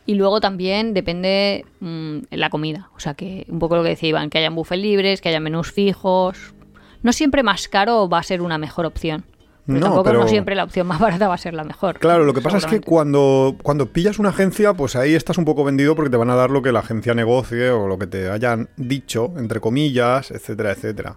[0.04, 2.90] Y luego también depende mm, la comida.
[2.96, 5.40] O sea, que un poco lo que decía Iván, que hayan buffets libres, que haya
[5.40, 6.54] menús fijos.
[7.02, 9.24] No siempre más caro va a ser una mejor opción.
[9.66, 11.98] Pero No, tampoco pero- no siempre la opción más barata va a ser la mejor.
[11.98, 15.44] Claro, lo que pasa es que cuando, cuando pillas una agencia, pues ahí estás un
[15.44, 18.06] poco vendido porque te van a dar lo que la agencia negocie o lo que
[18.06, 21.16] te hayan dicho, entre comillas, etcétera, etcétera.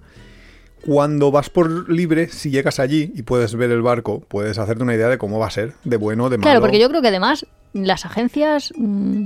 [0.85, 4.93] Cuando vas por libre, si llegas allí y puedes ver el barco, puedes hacerte una
[4.95, 6.43] idea de cómo va a ser, de bueno, de malo.
[6.43, 9.25] Claro, porque yo creo que además las agencias mm,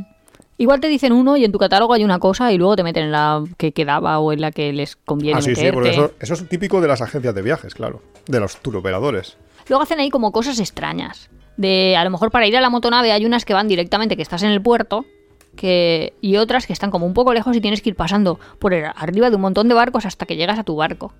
[0.61, 3.05] Igual te dicen uno y en tu catálogo hay una cosa y luego te meten
[3.05, 5.73] en la que quedaba o en la que les conviene Ah, sí, sí, meterte.
[5.73, 8.03] porque eso, eso es típico de las agencias de viajes, claro.
[8.27, 9.37] De los turoperadores.
[9.67, 11.31] Luego hacen ahí como cosas extrañas.
[11.57, 14.21] De a lo mejor para ir a la motonave hay unas que van directamente que
[14.21, 15.05] estás en el puerto
[15.55, 18.73] que y otras que están como un poco lejos y tienes que ir pasando por
[18.73, 21.11] arriba de un montón de barcos hasta que llegas a tu barco.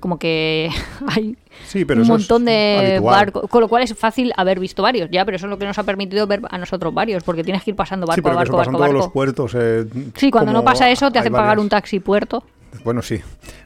[0.00, 0.70] Como que
[1.08, 5.08] hay Sí, pero un montón de barcos, con lo cual es fácil haber visto varios,
[5.10, 7.62] ya, pero eso es lo que nos ha permitido ver a nosotros varios, porque tienes
[7.62, 9.12] que ir pasando barco sí, a que barco, barco, los barco.
[9.12, 9.52] puertos.
[9.54, 12.44] eh, Sí, cuando no pasa eso te hacen pagar un taxi puerto.
[12.84, 13.20] Bueno, sí.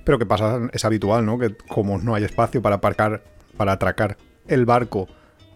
[0.04, 1.38] Pero que pasa, es habitual, ¿no?
[1.38, 3.22] Que como no hay espacio para aparcar,
[3.56, 4.16] para atracar
[4.46, 5.08] el barco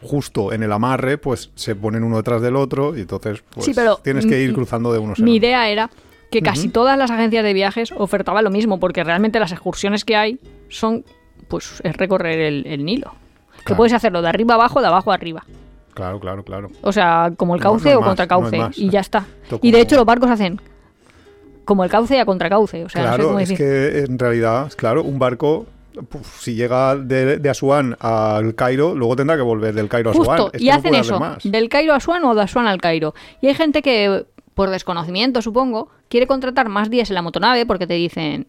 [0.03, 3.73] justo en el amarre, pues se ponen uno detrás del otro y entonces pues, Sí,
[3.75, 5.89] pero tienes que ir cruzando de unos Mi idea era
[6.31, 10.17] que casi todas las agencias de viajes ofertaban lo mismo, porque realmente las excursiones que
[10.17, 10.41] hay
[10.75, 11.05] son,
[11.49, 13.15] pues, es recorrer el, el Nilo.
[13.65, 15.45] Que puedes hacerlo de arriba abajo, de abajo arriba.
[15.95, 16.69] Claro, claro, claro.
[16.83, 18.61] O sea, como el cauce no o más, contra cauce.
[18.75, 19.25] y ya está.
[19.63, 20.61] Y de hecho los barcos hacen
[21.65, 22.85] como el cauce a contra cauce.
[22.85, 23.67] O sea, no sé claro, cómo es decir.
[23.67, 25.67] que en realidad, claro, un barco,
[26.09, 30.13] puf, si llega de, de Asuán al Cairo, luego tendrá que volver del Cairo a
[30.13, 30.51] Asuán.
[30.53, 33.15] Es y no hacen eso, del Cairo a Asuán o de Asuán al Cairo.
[33.41, 37.87] Y hay gente que, por desconocimiento supongo, quiere contratar más días en la motonave porque
[37.87, 38.47] te dicen,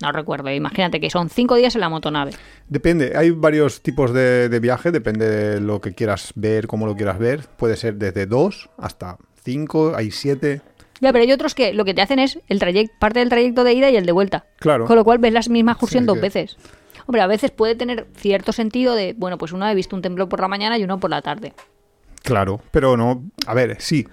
[0.00, 2.32] no recuerdo, imagínate que son cinco días en la motonave.
[2.68, 6.96] Depende, hay varios tipos de, de viaje, depende de lo que quieras ver, cómo lo
[6.96, 7.46] quieras ver.
[7.56, 10.62] Puede ser desde dos hasta cinco, hay siete.
[11.00, 13.64] Ya, pero hay otros que lo que te hacen es el trayecto, parte del trayecto
[13.64, 14.44] de ida y el de vuelta.
[14.58, 14.84] Claro.
[14.86, 16.56] Con lo cual ves la misma excursión Sí, dos que- veces.
[17.06, 20.28] Hombre, a veces puede tener cierto sentido de, bueno, pues uno ha visto un templo
[20.28, 21.54] por la mañana y uno por la tarde.
[22.22, 23.24] Claro, pero no.
[23.46, 24.06] A ver, sí.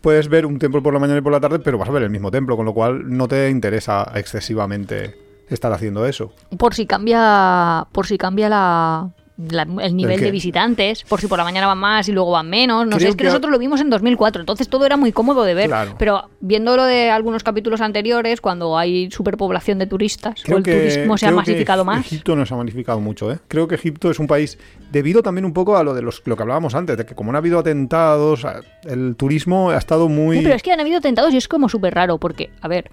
[0.00, 2.04] Puedes ver un templo por la mañana y por la tarde, pero vas a ver
[2.04, 5.18] el mismo templo, con lo cual no te interesa excesivamente
[5.50, 6.32] estar haciendo eso.
[6.56, 9.10] Por si cambia, por si cambia la,
[9.50, 12.50] la- el nivel de visitantes, por si por la mañana van más y luego van
[12.50, 12.86] menos.
[12.86, 15.54] No sé, es que, nosotros lo vimos en 2004, entonces todo era muy cómodo de
[15.54, 15.68] ver.
[15.68, 15.94] Claro.
[15.96, 20.74] Pero viendo lo de algunos capítulos anteriores, cuando hay superpoblación de turistas, o el que,
[20.74, 22.00] turismo se ha que masificado más.
[22.06, 23.38] Egipto no se ha masificado mucho, ¿eh?
[23.46, 24.58] Creo que Egipto es un país,
[24.90, 27.30] debido también un poco a lo de los, lo que hablábamos antes, de que como
[27.30, 28.44] no ha habido atentados,
[28.86, 30.38] el turismo ha estado muy...
[30.38, 32.90] No, pero es que han habido tentados y es como súper raro, porque, a ver,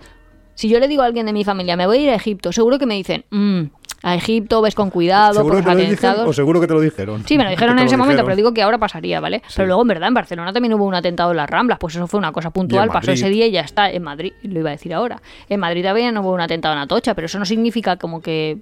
[0.56, 2.52] si yo le digo a alguien de mi familia, me voy a ir a Egipto,
[2.52, 3.62] seguro que me dicen, "Mm,
[4.04, 6.30] a Egipto ves con cuidado, ¿Seguro por que los te lo dijeron atentados.
[6.30, 7.24] o seguro que te lo dijeron?
[7.28, 8.26] Sí, me lo dijeron en ese momento, dijeron.
[8.26, 9.41] pero digo que ahora pasaría, ¿vale?
[9.56, 12.06] Pero luego, en verdad, en Barcelona también hubo un atentado en las Ramblas, pues eso
[12.08, 13.89] fue una cosa puntual, pasó ese día y ya está.
[13.89, 15.22] En Madrid, lo iba a decir ahora.
[15.50, 18.58] En Madrid también hubo un atentado en Atocha, pero eso no significa como que,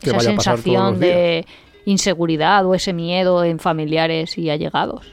[0.00, 1.46] Que esa sensación de
[1.86, 5.06] inseguridad o ese miedo en familiares y allegados.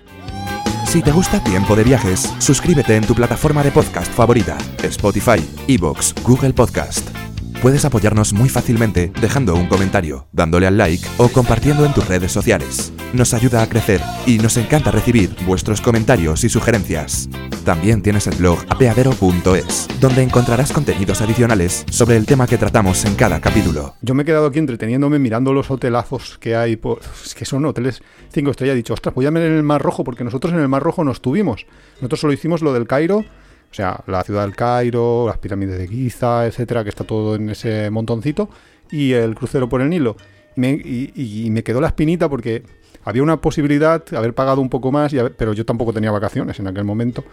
[0.89, 6.15] Si te gusta Tiempo de Viajes, suscríbete en tu plataforma de podcast favorita, Spotify, Evox,
[6.23, 7.28] Google Podcast.
[7.61, 12.31] Puedes apoyarnos muy fácilmente dejando un comentario, dándole al like o compartiendo en tus redes
[12.31, 12.93] sociales.
[13.11, 17.27] Nos ayuda a crecer y nos encanta recibir vuestros comentarios y sugerencias.
[17.65, 23.15] También tienes el blog apeadero.es, donde encontrarás contenidos adicionales sobre el tema que tratamos en
[23.15, 23.93] cada capítulo.
[24.01, 26.77] Yo me he quedado aquí entreteniéndome mirando los hotelazos que hay.
[26.77, 27.01] Por...
[27.25, 28.75] Es que son hoteles 5 estrellas.
[28.75, 30.81] He dicho, ostras, voy a ver en el Mar Rojo, porque nosotros en el Mar
[30.81, 31.65] Rojo no estuvimos.
[31.95, 33.25] Nosotros solo hicimos lo del Cairo,
[33.71, 37.49] o sea, la ciudad del Cairo, las pirámides de Giza, etcétera, que está todo en
[37.49, 38.49] ese montoncito,
[38.91, 40.15] y el crucero por el Nilo.
[40.55, 41.11] Y me, y-
[41.45, 42.63] y me quedó la espinita porque
[43.03, 46.11] había una posibilidad de haber pagado un poco más, y haber- pero yo tampoco tenía
[46.11, 47.23] vacaciones en aquel momento,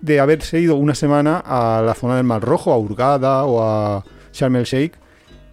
[0.00, 4.04] de haberse ido una semana a la zona del Mar Rojo, a Hurghada o a
[4.32, 4.94] Sharm el Sheikh,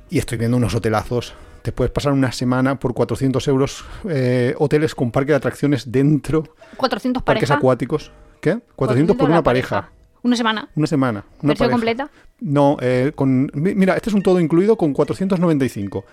[0.09, 1.33] y estoy viendo unos hotelazos.
[1.63, 6.43] Te puedes pasar una semana por 400 euros, eh, hoteles con parque de atracciones dentro,
[6.77, 7.53] 400 parques pareja.
[7.57, 8.11] acuáticos.
[8.41, 8.59] ¿Qué?
[8.75, 9.89] 400 por una pareja.
[10.23, 10.69] Una semana.
[10.75, 11.25] Una semana.
[11.41, 12.09] Una ¿Versión completa?
[12.39, 15.99] No, eh, con, mi- mira, este es un todo incluido con 495.
[15.99, 16.05] O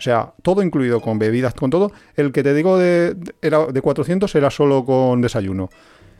[0.00, 1.90] sea, todo incluido con bebidas, con todo.
[2.16, 5.70] El que te digo de, de- era de 400 era solo con desayuno.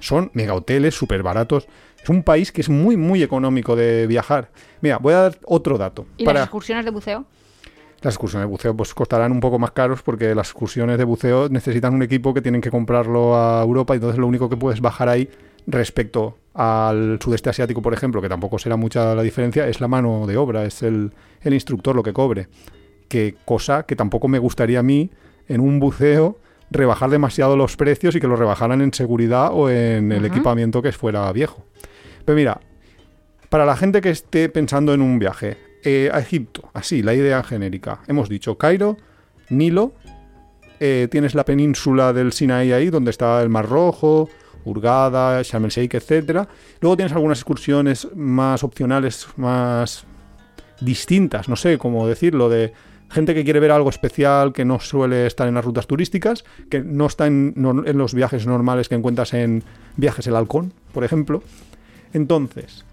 [0.01, 1.67] Son mega hoteles, súper baratos.
[2.03, 4.51] Es un país que es muy, muy económico de viajar.
[4.81, 6.07] Mira, voy a dar otro dato.
[6.17, 7.25] ¿Y Para las excursiones de buceo?
[8.03, 11.49] las excursiones de buceo pues costarán un poco más caros porque las excursiones de buceo
[11.49, 14.83] necesitan un equipo que tienen que comprarlo a Europa y entonces lo único que puedes
[14.83, 15.31] bajar ahí
[15.67, 20.27] respecto al sudeste asiático, por ejemplo, que tampoco será mucha la diferencia, es la mano
[20.27, 21.13] de obra, es el,
[21.43, 22.49] el instructor lo que cobre.
[23.09, 25.11] Que cosa que tampoco me gustaría a mí
[25.49, 26.39] en un buceo
[26.71, 30.93] rebajar demasiado los precios y que lo rebajaran en seguridad o en el equipamiento que
[30.93, 31.65] fuera viejo.
[32.25, 32.61] Pero mira,
[33.49, 37.43] para la gente que esté pensando en un viaje eh, a Egipto, así, la idea
[37.43, 38.97] genérica, hemos dicho Cairo,
[39.51, 39.93] Nilo,
[40.81, 44.29] eh, tienes la península del Sinaí ahí, donde está el Mar Rojo,
[44.65, 46.47] Hurghada, Sharm el Sheikh, etc.
[46.81, 50.05] Luego tienes algunas excursiones más opcionales, más
[50.81, 52.73] distintas, no sé cómo decirlo, de
[53.11, 56.81] gente que quiere ver algo especial que no suele estar en las rutas turísticas, que
[56.81, 59.63] no está en, en los viajes normales que encuentras en
[59.97, 61.43] Viajes el Halcón, por ejemplo.
[62.13, 62.85] Entonces,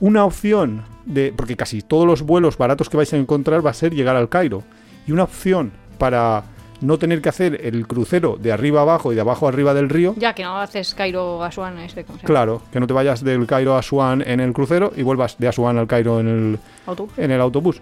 [0.00, 1.32] una opción de.
[1.36, 4.28] Porque casi todos los vuelos baratos que vais a encontrar va a ser llegar al
[4.28, 4.64] Cairo.
[5.06, 6.42] Y una opción para
[6.82, 10.14] no tener que hacer el crucero de arriba abajo y de abajo arriba del río.
[10.18, 12.26] Ya que no haces Cairo Asuán este ¿cómo se llama?
[12.34, 15.48] Claro, que no te vayas del Cairo a Asuán en el crucero y vuelvas de
[15.48, 17.12] Asuán al Cairo en el, Autobús.
[17.16, 17.80] en el autobús.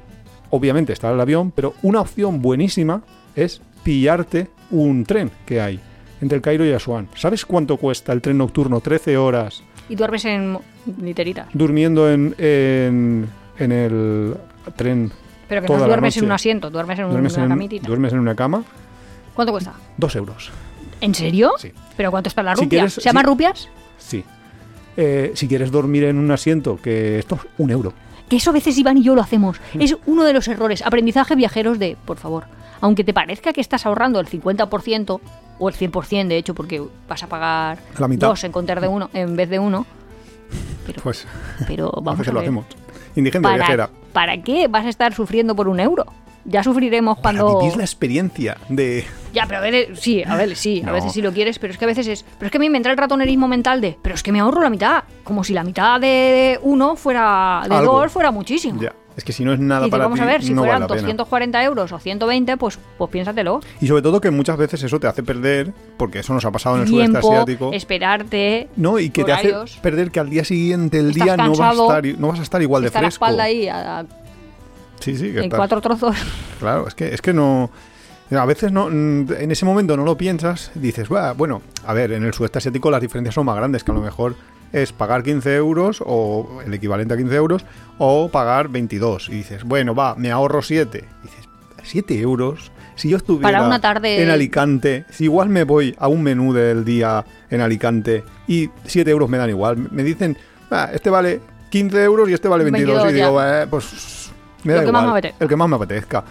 [0.50, 3.02] Obviamente está el avión, pero una opción buenísima
[3.36, 5.80] es pillarte un tren que hay
[6.20, 7.08] entre el Cairo y Asuán.
[7.14, 8.80] ¿Sabes cuánto cuesta el tren nocturno?
[8.80, 10.58] 13 horas Y duermes en
[11.00, 11.46] literitas.
[11.54, 14.34] durmiendo en, en, en el
[14.76, 15.10] tren.
[15.48, 17.86] Pero que no duermes en un asiento, duermes en Duermes una en, camitita.
[17.88, 18.62] duermes en una cama,
[19.40, 19.74] ¿Cuánto cuesta?
[19.96, 20.50] dos euros.
[21.00, 21.52] ¿En serio?
[21.58, 21.72] Sí.
[21.96, 22.78] ¿Pero cuánto está la Si rupia?
[22.80, 23.68] quieres- ¿Se llaman si- rupias?
[23.98, 24.24] Sí.
[24.96, 27.92] Eh, si quieres dormir en un asiento, que esto es un euro.
[28.28, 29.60] Que eso a veces Iván y yo lo hacemos.
[29.74, 29.80] Mm.
[29.80, 30.82] Es uno de los errores.
[30.82, 32.44] Aprendizaje viajeros de, por favor,
[32.80, 35.20] aunque te parezca que estás ahorrando el 50%
[35.58, 38.28] o el 100% de hecho porque vas a pagar La mitad.
[38.28, 39.86] dos en contar de uno en vez de uno.
[40.86, 41.26] Pero, Pues
[41.66, 42.48] pero a vamos veces a lo ver.
[42.48, 42.66] hacemos.
[43.16, 43.86] Indigencia viajera.
[43.88, 46.06] ¿Para, ¿Para qué vas a estar sufriendo por un euro?
[46.44, 47.60] Ya sufriremos Para cuando...
[47.60, 49.04] vivir la experiencia de...
[49.32, 50.92] Ya, pero a ver, sí, a ver, sí, a No.
[50.92, 52.24] veces sí lo quieres, pero es que a veces es...
[52.38, 53.96] Pero es que a mí me entra el ratonerismo mental de...
[54.02, 55.04] Pero es que me ahorro la mitad.
[55.22, 57.62] Como si la mitad de uno fuera...
[57.68, 58.00] De Algo.
[58.00, 58.80] dos fuera muchísimo.
[58.80, 58.92] Ya.
[59.16, 60.80] Es que si no es nada Y para vamos ti, a ver, si no fueran
[60.82, 61.00] vale la pena.
[61.08, 63.60] 240 euros o 120, pues, pues piénsatelo.
[63.80, 66.76] Y sobre todo que muchas veces eso te hace perder, porque eso nos ha pasado
[66.76, 67.70] en el sudeste Tiempo, asiático.
[67.72, 68.68] esperarte.
[68.76, 71.82] No, y que te hace perder que al día siguiente el día no vas, a
[71.82, 73.24] estar, no vas a estar igual de Está la fresco.
[73.26, 74.06] espalda ahí a- a-
[75.00, 76.16] Sí, sí, que en estás- cuatro trozos.
[76.60, 77.70] Claro, es que, es que no.
[78.30, 82.12] A veces no, mm, en ese momento no lo piensas, dices, "Buah, bueno, a ver,
[82.12, 84.36] en el sudeste asiático las diferencias son más grandes, que a lo mejor
[84.72, 87.64] es pagar 15 euros o el equivalente a 15 euros
[87.98, 89.30] o pagar 22.
[89.30, 91.02] Y dices, bueno, va, me ahorro 7.
[91.22, 91.48] Y dices,
[91.82, 92.70] 7 euros.
[92.94, 96.52] Si yo estuviera Para una tarde- en Alicante, si igual me voy a un menú
[96.52, 100.36] del día en Alicante y 7 euros me dan igual, me dicen,
[100.70, 103.02] "Ah, este vale 15 euros y este vale 22.
[103.04, 103.42] 22 y digo.
[103.42, 103.84] "Eh, pues
[104.64, 105.36] me Lo que más me apetezca".
[105.44, 106.24] el que más me apetezca.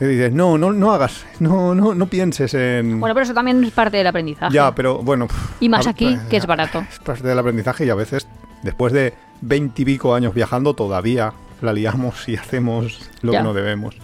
[0.00, 2.98] Y dices, no, no, no hagas, no, no, no pienses en...
[2.98, 4.52] Bueno, pero eso también es parte del aprendizaje.
[4.52, 5.28] ya, pero bueno...
[5.60, 6.84] Y más aquí, que es barato.
[6.92, 8.26] Es parte del aprendizaje y a veces,
[8.62, 13.38] después de veintipico años viajando, todavía la liamos y hacemos lo Ya.
[13.38, 13.96] que no debemos.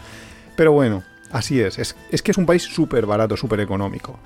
[0.54, 1.78] Pero bueno, así es.
[1.78, 4.16] Es, es que es un país súper barato, súper económico.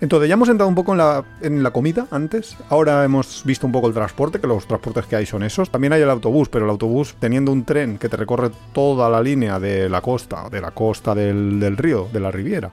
[0.00, 2.56] Entonces, ya hemos entrado un poco en la, en la comida antes.
[2.68, 5.70] Ahora hemos visto un poco el transporte, que los transportes que hay son esos.
[5.70, 9.22] También hay el autobús, pero el autobús, teniendo un tren que te recorre toda la
[9.22, 12.70] línea de la costa, de la costa del, del río, de la Riviera,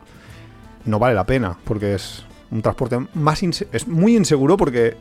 [0.85, 4.95] no vale la pena, porque es un transporte más es muy inseguro porque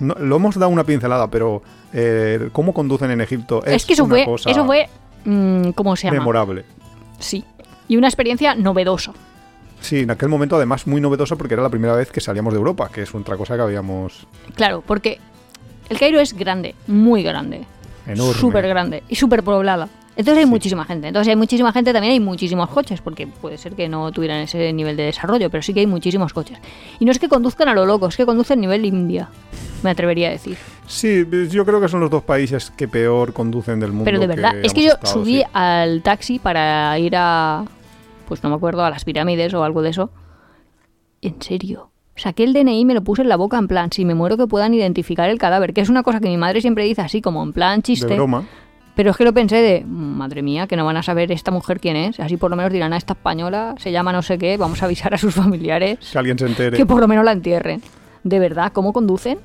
[0.00, 1.62] no- lo hemos dado una pincelada, pero
[1.92, 4.88] eh, cómo conducen en Egipto es, Es, que eso una fue, cosa eso fue,
[5.24, 6.18] mm, ¿cómo se llama?
[6.18, 6.64] memorable.
[7.18, 7.44] Sí.
[7.86, 9.12] Y una experiencia novedosa.
[9.80, 12.58] Sí, en aquel momento además muy novedoso porque era la primera vez que salíamos de
[12.58, 15.18] Europa, que es otra cosa que habíamos Claro, porque
[15.88, 17.64] el Cairo es grande, muy grande.
[18.06, 18.34] enorme.
[18.40, 19.88] Súper grande y súper poblada.
[20.16, 20.50] Entonces hay Sí.
[20.50, 21.06] muchísima gente.
[21.08, 24.72] Entonces hay muchísima gente, también hay muchísimos coches, porque puede ser que no tuvieran ese
[24.72, 26.58] nivel de desarrollo, pero sí que hay muchísimos coches.
[26.98, 29.28] Y no es que conduzcan a lo loco, es que conducen nivel India,
[29.84, 30.56] me atrevería a decir.
[30.88, 34.06] Sí, yo creo que son los dos países que peor conducen del mundo.
[34.06, 35.44] Pero de verdad, es que yo estado, subí sí.
[35.52, 37.64] al taxi para ir a,
[38.28, 40.10] pues no me acuerdo, a las pirámides o algo de eso.
[41.22, 41.90] En serio.
[42.14, 44.36] Saqué el DNI y me lo puse en la boca en plan, si me muero
[44.36, 47.22] que puedan identificar el cadáver, que es una cosa que mi madre siempre dice así
[47.22, 48.14] como en plan de chiste.
[48.14, 48.44] broma.
[48.96, 51.78] Pero es que lo pensé de, madre mía, que no van a saber esta mujer
[51.78, 52.18] quién es.
[52.18, 54.86] Así por lo menos dirán, a esta española se llama no sé qué, vamos a
[54.86, 56.76] avisar a sus familiares Que alguien se entere.
[56.76, 57.80] que por lo menos la entierren.
[58.24, 59.38] De verdad, ¿cómo conducen?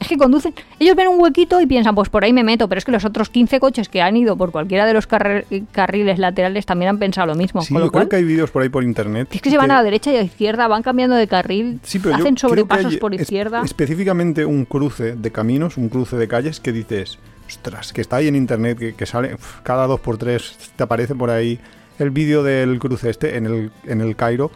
[0.00, 0.54] Es que conducen.
[0.78, 2.68] Ellos ven un huequito y piensan, pues por ahí me meto.
[2.68, 5.66] Pero es que los otros 15 coches que han ido por cualquiera de los carri-
[5.72, 7.62] carriles laterales también han pensado lo mismo.
[7.62, 9.28] Sí, con lo yo creo cual, que hay vídeos por ahí por internet.
[9.32, 11.80] es que se van a la derecha y a la izquierda, van cambiando de carril,
[11.82, 13.62] Sí, pero hacen creo sobrepasos por es- izquierda.
[13.64, 18.28] específicamente un cruce de caminos, un cruce de calles que dices, ostras, que está ahí
[18.28, 21.58] en internet, que, que sale uf, cada dos por tres, te aparece por ahí
[21.98, 24.52] el vídeo del cruce este en el, en el Cairo,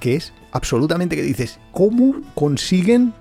[0.00, 3.12] que es absolutamente que dices, ¿cómo consiguen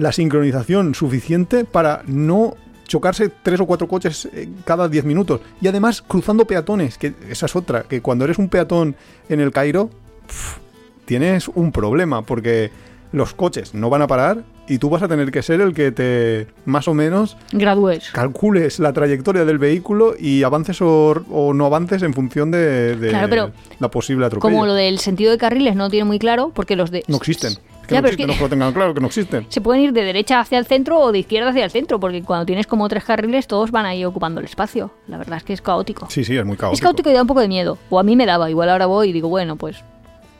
[0.00, 5.40] la sincronización suficiente para no chocarse tres o cuatro coches eh, cada diez minutos?
[5.60, 8.96] Y además cruzando peatones, que esa es otra, que cuando eres un peatón
[9.28, 9.90] en el Cairo,
[11.04, 12.70] tienes un problema, porque
[13.12, 15.90] los coches no van a parar y tú vas a tener que ser el que
[15.90, 18.10] te más o menos Gradúes.
[18.12, 23.08] calcules la trayectoria del vehículo y avances o, o no avances en función de, de
[23.08, 24.52] Claro, pero la posible atropello.
[24.52, 27.02] Como lo del sentido de carriles no lo tiene muy claro, porque los de...
[27.08, 27.54] No existen.
[27.90, 29.46] Que Ya, no es que- lo tengan claro que no existen.
[29.48, 32.22] se pueden ir de derecha hacia el centro o de izquierda hacia el centro, porque
[32.22, 34.92] cuando tienes como tres carriles todos van ahí ocupando el espacio.
[35.08, 36.06] La verdad es que es caótico.
[36.08, 36.74] Sí, sí, es muy caótico.
[36.74, 37.76] es caótico y da un poco de miedo.
[37.90, 39.76] O a mí me daba, igual ahora voy y digo, bueno, pues...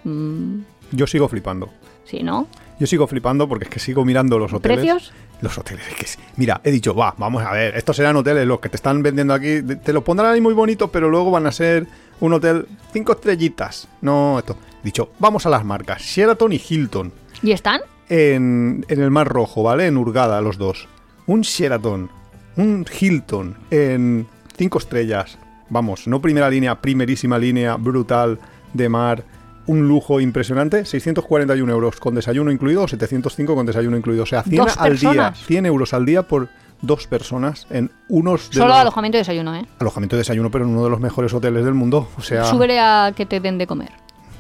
[0.05, 0.61] mm,
[0.93, 1.69] Yo sigo flipando.
[2.05, 2.47] sí, ¿no?
[2.79, 4.79] Yo sigo flipando porque es que sigo mirando los hoteles.
[4.79, 5.13] ¿Precios?
[5.43, 8.47] Los hoteles, es que es- mira, he dicho, va, vamos a ver, estos serán hoteles,
[8.47, 11.47] los que te están vendiendo aquí, te los pondrán ahí muy bonitos, pero luego van
[11.47, 11.87] a ser
[12.21, 13.87] un hotel cinco estrellitas.
[14.01, 14.57] No, esto.
[14.83, 17.81] He dicho, vamos a las marcas, Sheraton y Hilton, ¿Y están?
[18.09, 19.87] en, en el Mar Rojo, ¿vale?
[19.87, 20.89] En Hurgada, los dos.
[21.27, 22.11] Un Sheraton,
[22.57, 24.27] un Hilton, en
[24.57, 28.39] cinco estrellas, vamos, no primera línea, primerísima línea, brutal,
[28.75, 29.23] de mar,
[29.67, 34.25] un lujo impresionante, 641 euros con desayuno incluido o 705 con desayuno incluido.
[34.25, 35.45] O sea, 100 ¿Dos al día, personas?
[35.47, 36.49] 100 euros al día por
[36.83, 39.65] dos personas en unos de Solo los- alojamiento y desayuno, ¿eh?
[39.79, 42.09] alojamiento y desayuno, pero en uno de los mejores hoteles del mundo.
[42.19, 43.91] O sea, Súbele a que te den de comer.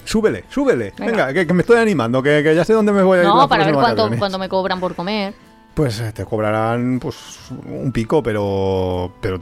[0.05, 0.93] Súbele, súbele.
[0.99, 1.33] Venga, Venga.
[1.33, 3.29] que, que me estoy animando, que, que ya sé dónde me voy a ir.
[3.29, 5.35] No, para ver cuánto, cuánto me cobran por comer.
[5.75, 7.17] Pues eh, te cobrarán pues
[7.67, 9.41] un pico, pero, pero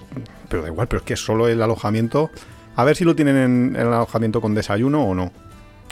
[0.49, 2.31] pero da igual, pero es que solo el alojamiento.
[2.77, 5.33] A ver si lo tienen en, en el alojamiento con desayuno o no.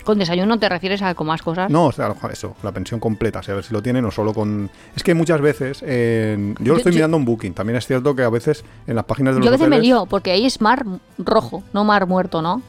[0.04, 1.68] Con desayuno te refieres a con más cosas.
[1.68, 4.70] No, eso, la pensión completa, o sea, a ver si lo tienen o solo con...
[4.94, 8.14] Es que muchas veces, en- yo lo estoy yo- mirando en Booking, también es cierto
[8.14, 10.46] que a veces en las páginas de los Yo a veces me lío, porque ahí
[10.46, 10.84] es mar
[11.18, 12.62] rojo, no mar muerto, ¿no?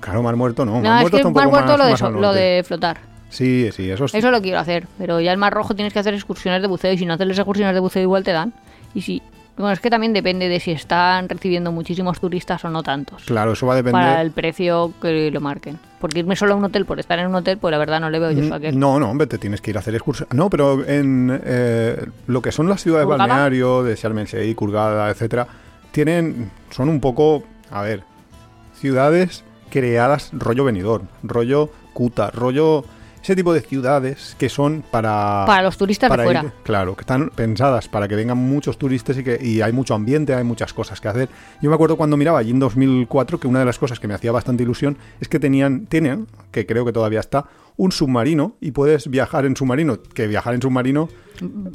[0.00, 1.78] Claro, Mar Muerto no, No, Mar es Muerto que está un mar poco muerto más,
[1.78, 2.98] lo, de más so- al lo de flotar.
[3.28, 4.14] Sí, sí, eso es...
[4.14, 6.92] Eso lo quiero hacer, pero ya el mar rojo tienes que hacer excursiones de buceo
[6.92, 8.52] y si no haces las excursiones de buceo igual te dan.
[8.94, 9.22] Y si...
[9.56, 13.24] Bueno, es que también depende de si están recibiendo muchísimos turistas o no tantos.
[13.26, 14.00] Claro, eso va a depender...
[14.02, 15.78] Para el precio que lo marquen.
[16.00, 18.08] Porque irme solo a un hotel por estar en un hotel, pues la verdad no
[18.10, 18.74] le veo yo eso a aquel.
[18.74, 20.34] Mm, No, no, hombre, te tienes que ir a hacer excursiones.
[20.34, 23.26] No, pero en eh, lo que son las ciudades ¿Hurghada?
[23.28, 25.46] balneario, de Sharm el Hurghada, etcétera,
[25.92, 28.02] tienen, son un poco, a ver,
[28.74, 32.84] ciudades creadas rollo venidor, rollo Kuta, rollo
[33.22, 36.42] ese tipo de ciudades que son para Para los turistas de para fuera.
[36.42, 39.94] ir- claro, que están pensadas para que vengan muchos turistas y que y hay mucho
[39.94, 41.28] ambiente, hay muchas cosas que hacer.
[41.60, 44.14] Yo me acuerdo cuando miraba allí en 2004 que una de las cosas que me
[44.14, 47.44] hacía bastante ilusión es que tenían, tienen, que creo que todavía está,
[47.76, 49.98] un submarino y puedes viajar en submarino.
[50.14, 51.08] Que viajar en submarino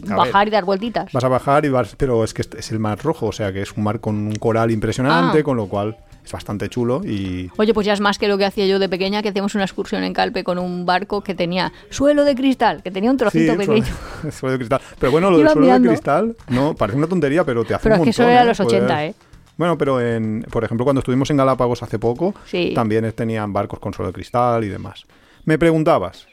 [0.09, 1.11] a Bajar ver, y dar vueltitas.
[1.13, 3.61] vas a bajar y vas, pero es que es el mar rojo, o sea que
[3.61, 5.43] es un mar con un coral impresionante, Ah.
[5.43, 8.45] con lo cual es bastante chulo y Oye, pues ya es más que lo que
[8.45, 11.71] hacía yo de pequeña, que hacíamos una excursión en Calpe con un barco que tenía
[11.89, 13.85] suelo de cristal, que tenía un trocito Sí, pequeño.
[13.85, 14.81] suelo- suelo de cristal.
[14.99, 17.95] Pero bueno, lo del suelo de cristal, no, parece una tontería, pero te hace Pero
[17.95, 18.45] un es que eso era ¿eh?
[18.45, 19.15] los 80, Puedes- ¿eh?
[19.57, 22.73] Bueno, pero en, por ejemplo, cuando estuvimos en Galápagos hace poco, Sí.
[22.75, 25.05] también tenían barcos con suelo de cristal y demás.
[25.45, 26.27] Me preguntabas,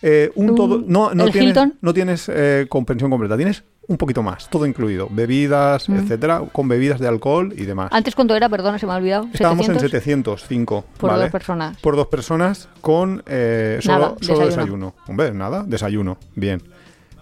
[0.00, 3.98] eh, un ¿Un- todo, no, no tienes, no tienes eh, con pensión completa, tienes un
[3.98, 5.94] poquito más, todo incluido, bebidas, Mm.
[5.98, 7.90] etcétera, con bebidas de alcohol y demás.
[7.92, 8.48] Antes, ¿cuánto era?
[8.48, 9.28] Perdona, se me ha olvidado.
[9.32, 11.22] Estábamos en 700 705, por ¿vale?
[11.24, 11.76] dos personas.
[11.80, 14.46] Por dos personas con eh, solo, Nada, solo desayuno.
[14.46, 14.94] desayuno.
[15.06, 16.18] Hombre, nada, desayuno.
[16.34, 16.62] Bien.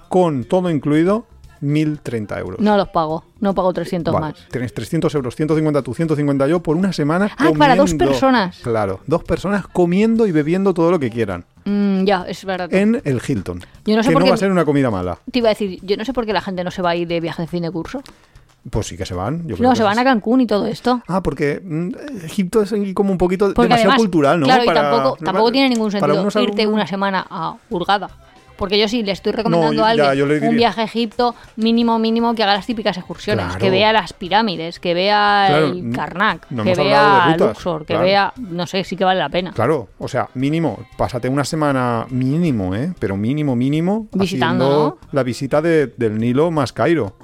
[0.08, 1.26] Con todo incluido,
[1.62, 2.58] 1.030 euros.
[2.60, 4.48] No los pago, no pago 300 Vale, más.
[4.50, 7.30] Tienes 300 euros, 150 tú, 150 yo por una semana.
[7.36, 8.06] Ah, para dos comiendo.
[8.06, 8.58] personas.
[8.62, 11.44] Claro, dos personas comiendo y bebiendo todo lo que quieran.
[11.64, 12.72] Mm, ya, es verdad.
[12.72, 13.60] En el Hilton.
[13.84, 15.18] Yo no sé que por no qué- va a ser una comida mala.
[15.30, 16.96] Te iba a decir, yo no sé por qué la gente no se va a
[16.96, 18.02] ir de viaje de fin de curso.
[18.68, 19.46] Pues sí que se van.
[19.48, 21.02] yo creo No, que se van a Cancún y todo esto.
[21.08, 21.90] Ah, porque mm,
[22.26, 24.44] Egipto es como un poquito Porque demasiado además, cultural, ¿no?
[24.46, 28.10] Claro, Para- y tampoco, tampoco tiene ningún sentido irte una semana a Hurgada.
[28.60, 32.44] Porque yo sí le estoy recomendando a alguien un viaje a Egipto mínimo, mínimo, que
[32.44, 33.46] haga las típicas excursiones.
[33.46, 33.58] Claro.
[33.58, 37.94] Que vea las pirámides, que vea Claro, el Karnak, no que vea rutas, Luxor, que
[37.94, 38.04] claro.
[38.04, 38.32] vea...
[38.36, 39.50] No sé, sí que vale la pena.
[39.52, 42.92] Claro, o sea, mínimo, pásate una semana mínimo, ¿eh?
[42.98, 45.08] Pero mínimo, mínimo, Visitando, haciendo ¿no?
[45.12, 47.16] la visita de- del Nilo más Cairo.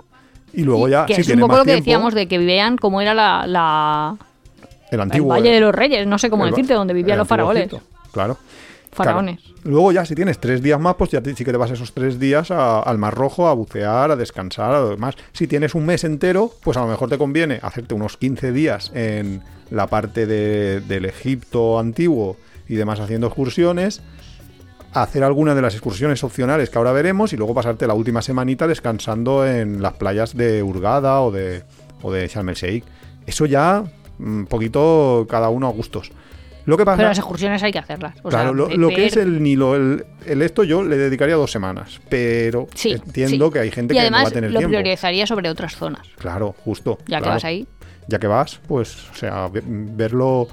[0.55, 2.39] Y luego ya, que si es un poco más lo que tiempo, decíamos de que
[2.39, 4.17] vean cómo era la, la-
[4.91, 5.29] el el antiguo...
[5.29, 7.67] Valle eh, de los Reyes, no sé cómo el decirte, donde vivían los faraones.
[7.67, 8.39] Egipto, Claro.
[9.65, 11.93] Luego ya, si tienes tres días más, pues ya te- sí que te vas esos
[11.93, 15.15] tres días al Mar Rojo a bucear, a descansar, a lo demás.
[15.33, 18.91] Si tienes un mes entero, pues a lo mejor te conviene hacerte unos 15 días
[18.95, 22.37] en la parte de- del Egipto antiguo
[22.69, 24.03] y demás haciendo excursiones,
[24.93, 28.67] hacer alguna de las excursiones opcionales que ahora veremos y luego pasarte la última semanita
[28.67, 31.65] descansando en las playas de Hurghada o de,
[32.03, 32.85] o de Sharm el Sheikh.
[33.27, 33.85] Eso ya,
[34.19, 36.13] un poquito cada uno a gustos.
[36.67, 36.97] Lo que pasa...
[36.99, 38.15] Pero las excursiones hay que hacerlas.
[38.23, 41.37] O Claro, sea, lo, lo que es el Nilo, el, el esto yo le dedicaría
[41.37, 43.53] dos semanas, pero Sí, entiendo sí.
[43.53, 44.77] que hay gente y que además no va a tener lo tiempo.
[44.77, 46.07] priorizaría sobre otras zonas.
[46.19, 46.99] Claro, justo.
[47.07, 47.67] Ya que vas ahí.
[48.09, 50.47] Ya que vas, pues, o sea, ve- verlo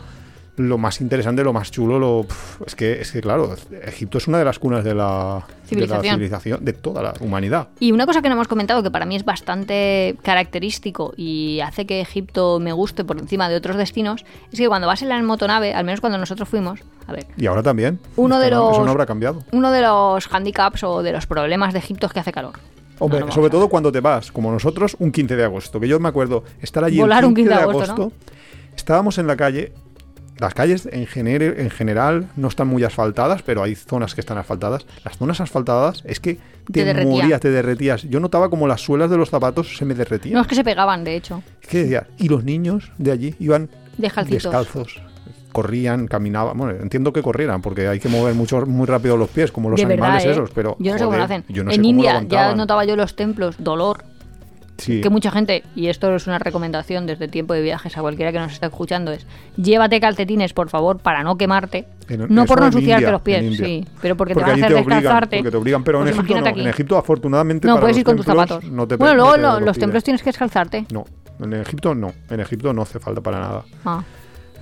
[0.56, 2.26] lo más interesante, lo más chulo, lo
[2.66, 6.00] es que es que claro, Egipto es una de las cunas de la de la
[6.02, 6.64] Civilización.
[6.64, 7.70] de toda la humanidad.
[7.80, 11.86] Y una cosa que no hemos comentado que para mí es bastante característico y hace
[11.88, 15.22] que Egipto me guste por encima de otros destinos es que cuando vas en la
[15.24, 18.00] motonave, al menos cuando nosotros fuimos, a ver, Y ahora también.
[18.16, 19.44] Uno de no- Eso los- no habrá cambiado.
[19.52, 22.54] uno de los handicaps o de los problemas de Egipto es que hace calor.
[23.00, 25.80] Hombre, No, no sobre todo cuando te vas, como nosotros, un 15 de agosto.
[25.80, 27.92] Que yo me acuerdo estar allí Volar el un 15 15 de de agosto.
[27.94, 28.14] agosto,
[28.76, 29.72] Estábamos en la calle
[30.40, 34.38] Las calles en, gener- en general no están muy asfaltadas, pero hay zonas que están
[34.38, 34.86] asfaltadas.
[35.06, 36.40] Las zonas asfaltadas es que
[36.72, 38.04] Te morías, te derretías.
[38.04, 40.36] Yo notaba como las suelas de los zapatos se me derretían.
[40.36, 41.44] No es que se pegaban, de hecho.
[41.62, 45.02] Es que decía, y los niños de allí iban descalzos.
[45.52, 46.58] Corrían, caminaban.
[46.58, 49.80] Bueno, entiendo que corrieran, porque hay que mover mucho, muy rápido los pies, como los
[49.80, 50.32] de verdad, animales ¿eh?
[50.32, 50.50] esos.
[50.50, 51.44] Pero, yo no sé cómo lo hacen.
[51.48, 54.04] yo no sé en India ya notaba yo los templos, dolor.
[54.78, 55.02] Sí.
[55.02, 58.40] Que mucha gente, y esto es una recomendación desde tiempo de viajes a cualquiera que
[58.40, 61.86] nos esté escuchando, es llévate calcetines, por favor, para no quemarte.
[62.10, 64.64] En- no por no en ensuciarte los pies, en sí, pero porque, Porque te van
[64.64, 65.38] a hacer te descalzarte.
[65.38, 66.48] porque te obligan, pero Pues en, Egipto no.
[66.62, 68.72] en Egipto afortunadamente No, para puedes los ir con tus templos zapatos.
[68.72, 69.80] no te- bueno, no luego te lo- lo los piden.
[69.88, 70.86] templos tienes que descalzarte.
[70.92, 71.06] No,
[71.40, 72.12] en Egipto no.
[72.30, 73.64] En Egipto no hace falta para nada.
[73.86, 74.04] Ah.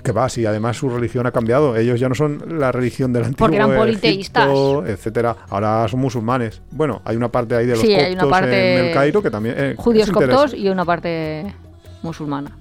[0.03, 1.75] Que va, sí, además su religión ha cambiado.
[1.75, 4.49] Ellos ya no son la religión del antiguo Porque eran Egipto, politeístas.
[4.87, 5.35] etcétera.
[5.49, 6.61] Ahora son musulmanes.
[6.71, 9.21] Bueno, hay una parte ahí de los Sí, coptos hay una parte en el Cairo
[9.21, 11.53] que también eh, Judíos coptos y una parte
[12.01, 12.51] musulmana.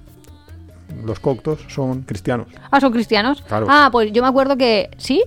[1.05, 2.47] Los coptos son cristianos.
[2.69, 3.41] Ah, ¿son cristianos?
[3.47, 3.65] Claro.
[3.69, 4.89] Ah, pues yo me acuerdo que...
[4.97, 5.23] ¿Sí?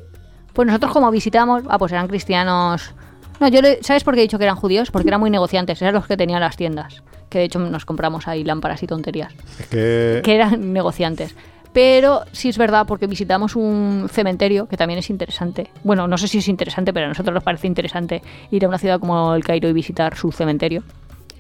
[0.53, 1.65] Pues nosotros como visitamos...
[1.69, 2.93] Ah, pues eran cristianos...
[3.41, 3.61] No, yo...
[3.61, 4.91] le- ¿Sabes por qué he dicho que eran judíos?
[4.91, 5.81] Porque eran muy negociantes.
[5.83, 7.03] Eran los que tenían las tiendas.
[7.29, 9.33] Que de hecho nos compramos ahí lámparas y tonterías.
[9.59, 11.35] Es que, Que eran negociantes.
[11.75, 15.71] Pero sí es verdad porque visitamos un cementerio que también es interesante.
[15.83, 18.79] Bueno, no sé si es interesante, pero a nosotros nos parece interesante ir a una
[18.79, 20.83] ciudad como el Cairo y visitar su cementerio.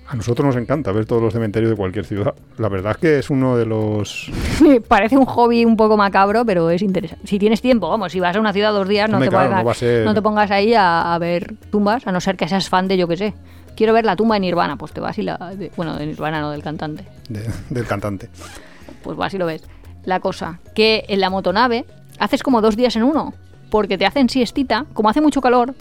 [0.08, 2.34] a nosotros nos encanta ver todos los cementerios de cualquier ciudad.
[2.58, 4.28] La verdad es que es uno de los...
[4.88, 7.26] Parece un hobby un poco macabro, pero es interesante.
[7.28, 9.60] Si tienes tiempo, vamos, si vas a una ciudad dos días, no, te, claro, pongas,
[9.62, 12.36] no va a ser- no te pongas ahí a, a ver tumbas, a no ser
[12.36, 13.34] que seas fan de, yo que sé.
[13.76, 15.36] Quiero ver la tumba de Nirvana, pues te vas y la...
[15.56, 17.04] de- bueno, de Nirvana, no del cantante.
[17.28, 18.28] de- del cantante.
[19.02, 19.62] Pues vas y lo ves.
[20.04, 21.84] La cosa, que en la motonave
[22.18, 23.34] haces como dos días en uno,
[23.70, 25.74] porque te hacen siestita, como hace mucho calor,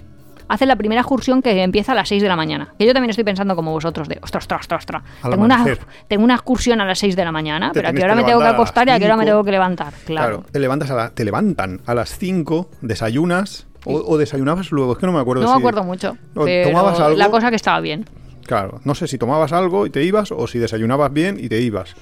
[0.47, 2.73] hacen la primera excursión que empieza a las 6 de la mañana.
[2.77, 5.65] Que yo también estoy pensando como vosotros, de ostras, ostras, ostras, Tengo una,
[6.07, 8.23] tengo una excursión a las 6 de la mañana, Te pero a qué hora me
[8.23, 9.93] tengo que acostar y a qué hora me tengo que levantar.
[10.05, 10.27] Claro.
[10.39, 14.93] Claro, te, levantas a la- te levantan a las 5, desayunas, o, o desayunabas luego,
[14.93, 16.17] es que no me acuerdo No si- me acuerdo mucho.
[16.33, 17.17] Pero tomabas algo.
[17.17, 18.05] la cosa que estaba bien.
[18.45, 21.59] Claro, no sé si tomabas algo y te ibas o si desayunabas bien y te
[21.61, 21.95] ibas.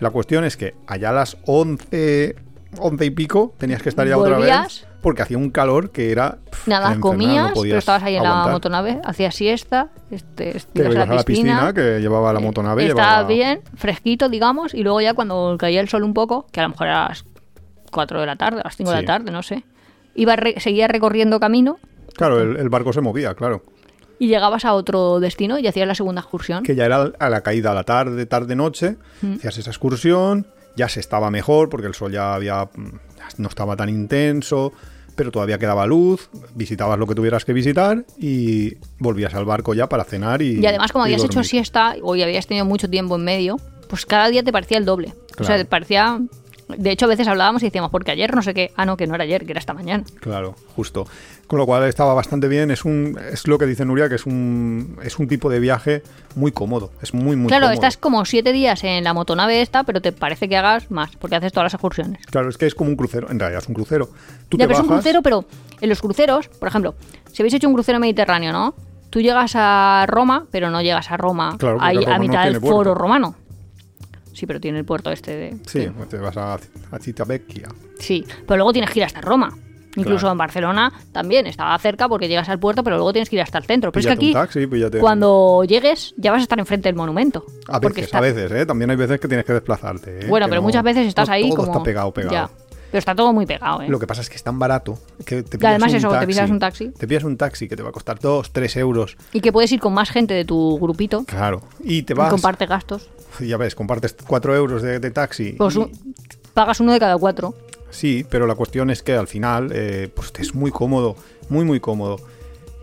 [0.00, 2.36] La cuestión es que allá a las 11,
[2.78, 6.38] 11 y pico tenías que estar ya otra vez porque hacía un calor que era...
[6.50, 10.82] pff, Nada, infernal, no comías, pero estabas ahí en la motonave, hacías siesta, este, Te
[10.82, 12.86] ibas a la piscina, que llevaba la eh, motonave.
[12.86, 16.60] Estaba llevaba- bien, fresquito, digamos, y luego ya cuando caía el sol un poco, que
[16.60, 17.24] a lo mejor era a las
[17.92, 19.62] 4 de la tarde, a las 5 de la tarde, no sé,
[20.14, 21.78] iba re- seguía recorriendo camino
[22.16, 23.64] Claro, el, el barco se movía, claro.
[24.18, 26.62] Y llegabas a otro destino y hacías la segunda excursión.
[26.62, 28.96] Que ya era a la caída a la tarde, tarde-noche.
[29.36, 30.46] Hacías esa excursión,
[30.76, 32.98] ya se estaba mejor porque el sol ya había mm,
[33.38, 34.72] no estaba tan intenso,
[35.16, 36.28] pero todavía quedaba luz.
[36.54, 40.60] Visitabas lo que tuvieras que visitar y volvías al barco ya para cenar y.
[40.60, 43.56] Y además, como y habías hecho siesta o habías tenido mucho tiempo en medio,
[43.88, 45.14] pues cada día te parecía el doble.
[45.38, 46.20] O sea, te parecía...
[46.68, 48.72] De hecho, a veces hablábamos y decíamos, porque ayer no sé qué...
[48.76, 50.04] Ah, no, que no era ayer, que era esta mañana.
[50.20, 51.06] Claro, justo.
[51.46, 52.70] Con lo cual estaba bastante bien.
[52.70, 56.02] Es un, es lo que dice Nuria, que es un, es un tipo de viaje
[56.36, 56.90] muy cómodo.
[57.02, 57.74] Es muy, muy claro, cómodo.
[57.74, 61.36] estás como siete días en la motonave esta, pero te parece que hagas más, porque
[61.36, 62.24] haces todas las excursiones.
[62.26, 63.30] Claro, es que es como un crucero.
[63.30, 64.08] En realidad es un crucero.
[64.48, 65.44] Tú Ya, te pero es un crucero, pero
[65.80, 66.94] en los cruceros, por ejemplo,
[67.32, 68.74] si habéis hecho un crucero mediterráneo, ¿no?
[69.10, 72.60] Tú llegas a Roma, pero no llegas a Roma Claro, ahí a no mitad del
[72.60, 73.36] foro romano.
[74.34, 75.56] Sí, pero tiene el puerto este de...
[75.66, 76.58] Sí, te vas a, a.
[77.98, 79.56] Sí, pero luego tienes que ir hasta Roma.
[79.96, 80.32] Incluso Claro.
[80.32, 83.58] en Barcelona también estaba cerca porque llegas al puerto, pero luego tienes que ir hasta
[83.58, 83.92] el centro.
[83.92, 87.44] Pero es que aquí, taxi, píllate- cuando llegues, ya vas a estar enfrente del monumento.
[87.68, 88.66] A porque veces, está- a veces, ¿eh?
[88.66, 90.18] También hay veces que tienes que desplazarte.
[90.22, 90.26] ¿eh?
[90.28, 91.70] Bueno, Que pero no- muchas veces estás no ahí todo como...
[91.72, 92.32] está pegado, pegado.
[92.32, 92.50] Ya.
[92.94, 93.88] Pero está todo muy pegado, ¿eh?
[93.88, 96.14] Lo que pasa es que es tan barato que te Y además un eso, te
[96.14, 96.26] taxi.
[96.28, 96.88] pillas un taxi.
[96.90, 99.16] Te pillas un taxi que te va a costar 2, 3 euros.
[99.32, 101.60] Y que puedes ir con más gente de tu grupito Claro.
[101.80, 102.30] Y te y vas.
[102.30, 103.10] comparte gastos.
[103.40, 105.54] Ya ves, compartes 4 euros de, de taxi.
[105.58, 106.14] Pues y- un-
[106.54, 107.56] pagas uno de cada cuatro.
[107.90, 111.16] Sí, pero la cuestión es que al final eh, pues es muy cómodo,
[111.48, 112.18] muy muy cómodo.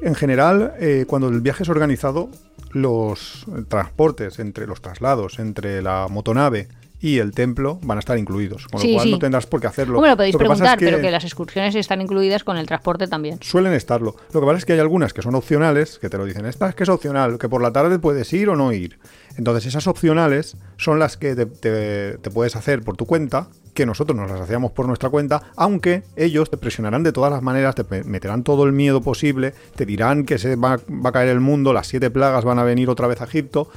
[0.01, 2.27] En general, eh, cuando el viaje es organizado,
[2.71, 6.67] los transportes entre los traslados entre la motonave
[7.01, 9.11] y el templo van a estar incluidos, con lo Sí, cual sí.
[9.11, 9.99] no tendrás por qué hacerlo.
[9.99, 12.67] Lo podéis Lo que pasa es preguntar, pero que las excursiones están incluidas con el
[12.67, 13.39] transporte también.
[13.41, 14.15] Suelen estarlo.
[14.33, 16.69] Lo que pasa es que hay algunas que son opcionales, que te lo dicen, esta
[16.69, 18.99] es que es opcional, que por la tarde puedes ir o no ir.
[19.37, 23.85] Entonces esas opcionales son las que te, te- te puedes hacer por tu cuenta, que
[23.85, 27.73] nosotros nos las hacíamos por nuestra cuenta, aunque ellos te presionarán de todas las maneras,
[27.73, 31.39] te meterán todo el miedo posible, te dirán que se va, va a caer el
[31.39, 33.69] mundo, las siete plagas van a venir otra vez a Egipto,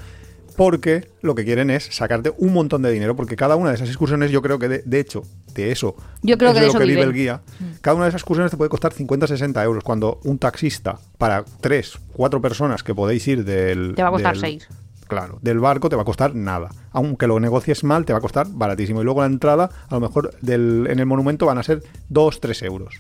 [0.57, 3.89] porque lo que quieren es sacarte un montón de dinero, porque cada una de esas
[3.89, 5.23] excursiones yo creo que de, de hecho,
[5.55, 7.41] de eso, Yo creo es que de de lo que vive el guía.
[7.81, 11.99] Cada una de esas excursiones te puede costar 50-60 euros, cuando un taxista para 3,
[12.15, 13.95] 4 personas que podéis ir del...
[13.95, 14.69] Te va a costar del- seis.
[15.07, 16.71] Claro, del barco te va a costar nada.
[16.93, 19.03] Aunque lo negocies mal, te va a costar baratísimo.
[19.03, 22.41] Y luego la entrada, a lo mejor del, en el monumento van a ser 2,
[22.41, 22.95] 3 euros.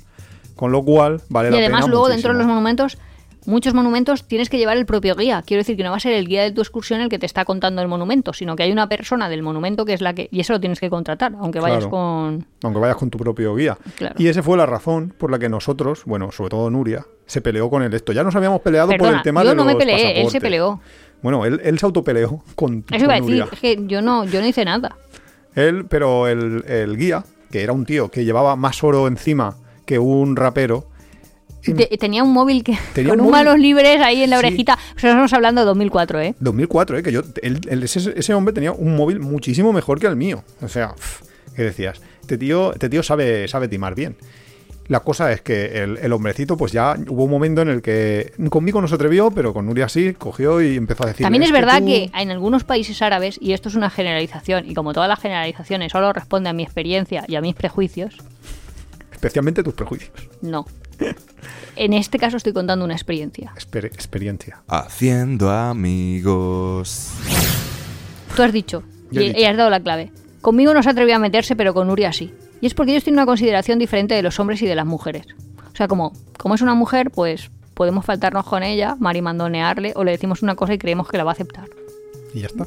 [0.54, 2.98] Con lo cual, vale Y la además pena luego dentro de los monumentos,
[3.46, 5.42] muchos monumentos tienes que llevar el propio guía.
[5.46, 7.26] Quiero decir que no va a ser el guía de tu excursión el que te
[7.26, 10.28] está contando el monumento, sino que hay una persona del monumento que es la que...
[10.30, 11.90] Y eso lo tienes que contratar, aunque vayas Claro.
[11.90, 12.46] con...
[12.62, 13.76] Aunque vayas con tu propio guía.
[13.96, 14.14] Claro.
[14.18, 17.70] Y esa fue la razón por la que nosotros, bueno, sobre todo Nuria, se peleó
[17.70, 18.12] con el esto.
[18.12, 20.80] Ya nos habíamos peleado por el tema yo de no me peleé, él se peleó.
[21.22, 24.40] Bueno, él, él se autopeleó con, Eso iba a decir, es que yo no, yo
[24.40, 24.96] no hice nada.
[25.54, 29.98] Él, pero el, el guía, que era un tío que llevaba más oro encima que
[29.98, 30.86] un rapero,
[31.72, 34.46] Te- tenía un móvil que Tenía con un móvil- manos libres ahí en la Sí.
[34.46, 34.78] orejita.
[34.96, 36.34] Pero estamos hablando de 2004, ¿eh?
[36.40, 37.02] 2004, ¿eh?
[37.02, 40.44] que yo, ese, ese hombre tenía un móvil muchísimo mejor que el mío.
[40.60, 40.94] O sea,
[41.56, 42.00] ¿qué decías?
[42.20, 44.16] Este tío, este tío sabe, sabe timar bien.
[44.88, 48.32] La cosa es que el, el hombrecito, pues ya hubo un momento en el que
[48.50, 51.24] conmigo no se atrevió, pero con Nuria sí, cogió y empezó a decir.
[51.24, 51.86] También es, verdad tú-".
[51.86, 55.90] que en algunos países árabes, y esto es una generalización, y como todas las generalizaciones
[55.90, 58.18] solo responde a mi experiencia y a mis prejuicios,
[59.10, 60.12] Especialmente tus prejuicios.
[60.42, 60.66] no.
[61.76, 63.52] En este caso estoy contando una experiencia.
[63.56, 64.62] Exper- experiencia.
[64.68, 67.10] Haciendo amigos.
[68.36, 69.38] Tú has dicho, y, dicho.
[69.40, 70.12] y has dado la clave.
[70.40, 72.32] Conmigo no se atrevió a meterse, pero con Nuria sí.
[72.60, 75.26] Y es porque ellos tienen una consideración diferente de los hombres y de las mujeres.
[75.72, 80.12] O sea, como, como es una mujer, pues podemos faltarnos con ella, marimandonearle, o le
[80.12, 81.68] decimos una cosa y creemos que la va a aceptar.
[82.32, 82.66] Y ya está.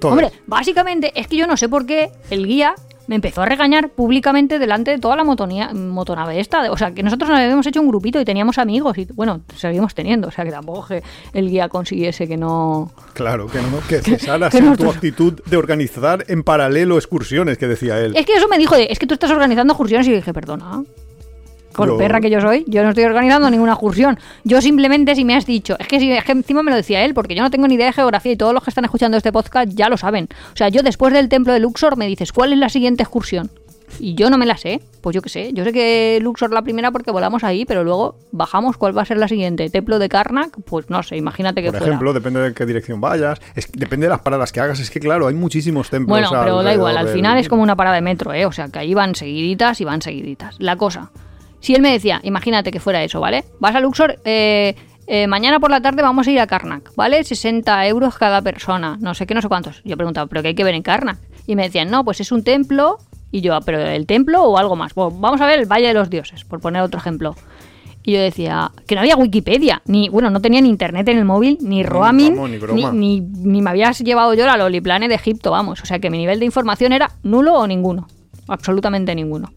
[0.00, 0.12] Todo.
[0.12, 2.76] Hombre, básicamente es que yo no sé por qué el guía
[3.08, 6.70] me empezó a regañar públicamente delante de toda la motonía, motonave esta.
[6.70, 9.94] O sea, que nosotros nos habíamos hecho un grupito y teníamos amigos y, bueno, seguimos
[9.94, 10.28] teniendo.
[10.28, 11.02] O sea, que tampoco que
[11.32, 12.92] el guía consiguiese que no...
[13.14, 17.66] Claro, que no, que cesaras que en tu actitud de organizar en paralelo excursiones, que
[17.66, 18.14] decía él.
[18.14, 20.84] Es que eso me dijo de, es que tú estás organizando excursiones y dije, perdona.
[21.78, 24.18] Con Yo- perra que yo soy, yo no estoy organizando ninguna excursión.
[24.44, 27.04] Yo simplemente si me has dicho, es que, si, es que encima me lo decía
[27.04, 29.16] él, porque yo no tengo ni idea de geografía y todos los que están escuchando
[29.16, 30.28] este podcast ya lo saben.
[30.52, 33.50] O sea, yo después del templo de Luxor me dices, ¿cuál es la siguiente excursión?
[34.00, 35.50] Y yo no me la sé, pues yo qué sé.
[35.54, 39.04] Yo sé que Luxor la primera porque volamos ahí, pero luego bajamos, ¿cuál va a
[39.06, 39.70] ser la siguiente?
[39.70, 40.50] ¿Templo de Karnak?
[40.66, 41.92] Pues no sé, imagínate que Por fuera.
[41.94, 44.78] ejemplo, depende de qué dirección vayas, es- depende de las paradas que hagas.
[44.78, 46.10] Es que, claro, hay muchísimos templos.
[46.20, 48.44] Bueno, pero da igual, al del- final es como una parada de metro, ¿eh?
[48.44, 50.56] O sea, que ahí van seguiditas y van seguiditas.
[50.58, 51.10] La cosa,
[51.60, 53.44] si él me decía, imagínate que fuera eso, ¿vale?
[53.60, 54.74] Vas a Luxor, eh,
[55.06, 57.24] eh, mañana por la tarde vamos a ir a Karnak, ¿vale?
[57.24, 59.82] 60 euros cada persona, no sé qué, no sé cuántos.
[59.84, 61.18] Yo preguntaba, ¿pero qué hay que ver en Karnak?
[61.46, 62.98] Y me decían, no, pues es un templo.
[63.30, 64.94] Y yo, "Ah, ¿pero el templo o algo más?
[64.94, 67.34] Bueno, vamos a ver el Valle de los Dioses, por poner otro ejemplo.
[68.02, 71.26] Y yo decía que no había Wikipedia, ni, bueno, no tenía ni internet en el
[71.26, 75.14] móvil, ni roaming, vamos, ni ni, ni, ni me habías llevado yo la Loliplane de
[75.14, 75.82] Egipto, vamos.
[75.82, 78.08] O sea que mi nivel de información era nulo o ninguno.
[78.46, 79.52] Absolutamente ninguno.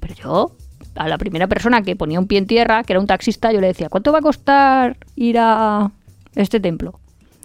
[0.00, 0.56] Pero yo,
[0.96, 3.60] a la primera persona que ponía un pie en tierra, que era un taxista, yo
[3.60, 5.90] le decía, ¿cuánto va a costar ir a
[6.34, 6.98] este templo?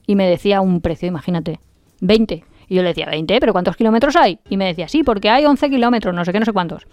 [0.05, 1.59] Y me decía un precio, imagínate,
[2.01, 2.43] 20.
[2.67, 4.39] Y yo le decía, 20, pero ¿cuántos kilómetros hay?
[4.49, 6.85] Y me decía, sí, porque hay 11 kilómetros, no sé qué, no sé cuántos.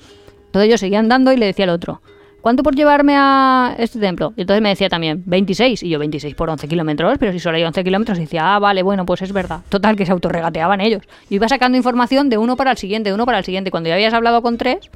[0.46, 2.00] Entonces yo seguía andando y le decía al otro,
[2.40, 4.32] ¿cuánto por llevarme a este templo?
[4.36, 5.82] Y entonces me decía también, 26.
[5.82, 8.58] Y yo, 26 por 11 kilómetros, pero si solo hay 11 kilómetros, y decía, ah,
[8.58, 9.60] vale, bueno, pues es verdad.
[9.68, 11.02] Total, que se autorregateaban ellos.
[11.28, 13.70] Yo iba sacando información de uno para el siguiente, de uno para el siguiente.
[13.70, 14.90] Cuando ya habías hablado con tres,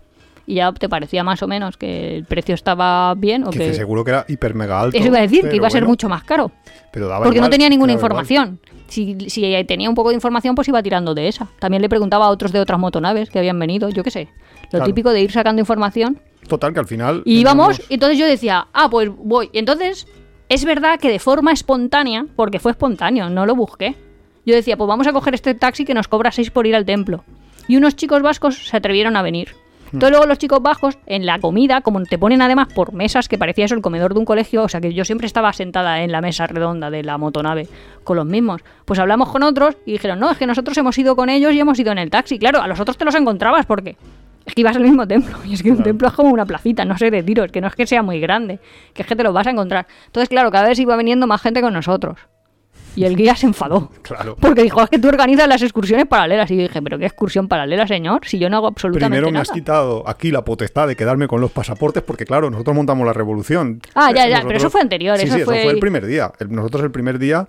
[0.47, 3.75] y ya te parecía más o menos que el precio estaba bien o Que que...
[3.75, 4.97] seguro que era hiper mega alto.
[4.97, 6.51] Eso iba a decir, que iba a ser bueno, mucho más caro.
[6.93, 8.61] pero daba Porque no tenía ninguna información.
[8.89, 11.49] Si, si tenía un poco de información, pues iba tirando de esa.
[11.61, 14.29] También le preguntaba a otros de otras motonaves que habían venido, yo qué sé.
[14.65, 14.85] Lo Claro.
[14.87, 16.21] típico de ir sacando información.
[16.49, 17.23] Total, que al final.
[17.25, 19.51] Y íbamos, y entonces yo decía, ah, pues voy.
[19.53, 20.07] Y entonces,
[20.49, 23.95] es verdad que de forma espontánea, porque fue espontáneo, no lo busqué.
[24.47, 26.85] Yo decía, pues vamos a coger este taxi que nos cobra 6 por ir al
[26.85, 27.25] templo.
[27.69, 29.55] Y unos chicos vascos se atrevieron a venir.
[29.93, 33.39] Entonces luego los chicos vascos, en la comida, como te ponen además por mesas, que
[33.39, 36.13] parecía eso el comedor de un colegio, o sea que yo siempre estaba sentada en
[36.13, 37.69] la mesa redonda de la motonave
[38.05, 38.63] con los mismos.
[38.85, 41.61] Pues hablamos con otros y dijeron, no, es que nosotros hemos ido con ellos y
[41.61, 42.39] hemos ido en el taxi.
[42.39, 43.97] Claro, a los otros te los encontrabas porque
[44.45, 45.39] es que ibas al mismo templo.
[45.45, 47.69] Y es que un templo es como una placita, no sé de tiros, que no
[47.69, 48.61] es que sea muy grande,
[48.95, 49.87] que es que te lo vas a encontrar.
[50.07, 52.19] Entonces, claro, cada vez iba viniendo más gente con nosotros.
[52.97, 53.91] Y el guía se enfadó.
[54.03, 54.37] Claro.
[54.41, 56.51] Porque dijo, es que tú organizas las excursiones paralelas.
[56.51, 58.27] Y yo dije, ¿pero qué excursión paralela, señor?
[58.27, 59.43] Si yo no hago absolutamente Primero me nada.
[59.43, 63.13] has quitado aquí la potestad de quedarme con los pasaportes, porque claro, nosotros montamos la
[63.13, 63.81] revolución.
[63.95, 66.05] Ah, ya, ya, pero eso fue anterior, Sí, eso sí, fue- eso fue el primer
[66.07, 66.33] día.
[66.49, 67.49] Nosotros el primer día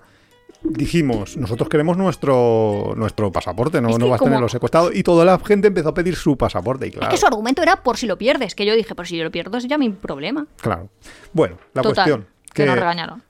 [0.63, 4.91] dijimos, nosotros queremos nuestro nuestro pasaporte, no, Es vas a tenerlo secuestrado.
[4.93, 6.85] Y toda la gente empezó a pedir su pasaporte.
[6.85, 8.53] Y Es claro, que su argumento era por si lo pierdes.
[8.55, 10.45] Que yo dije, por si yo lo pierdo es ya mi problema.
[10.61, 10.89] claro.
[11.33, 12.27] Bueno, la Total, cuestión.
[12.53, 13.23] que nos regañaron.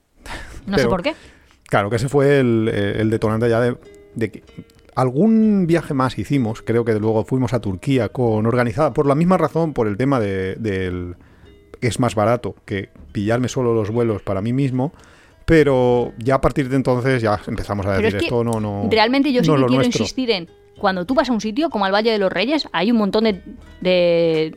[0.66, 1.14] No sé por qué.
[1.72, 3.78] Claro, que ese fue el, eh, el detonante ya de,
[4.14, 4.42] de que
[4.94, 9.38] algún viaje más hicimos, creo que luego fuimos a Turquía con organizada por la misma
[9.38, 11.16] razón, por el tema de, del
[11.80, 14.92] que es más barato que pillarme solo los vuelos para mí mismo,
[15.46, 18.88] Pero ya a partir de entonces ya empezamos a decir es que esto no, no.
[18.90, 20.02] Realmente yo sí no es que quiero nuestro.
[20.02, 20.48] insistir en
[20.78, 23.24] cuando tú vas a un sitio como al Valle de los Reyes, hay un montón
[23.24, 23.40] de,
[23.80, 24.54] de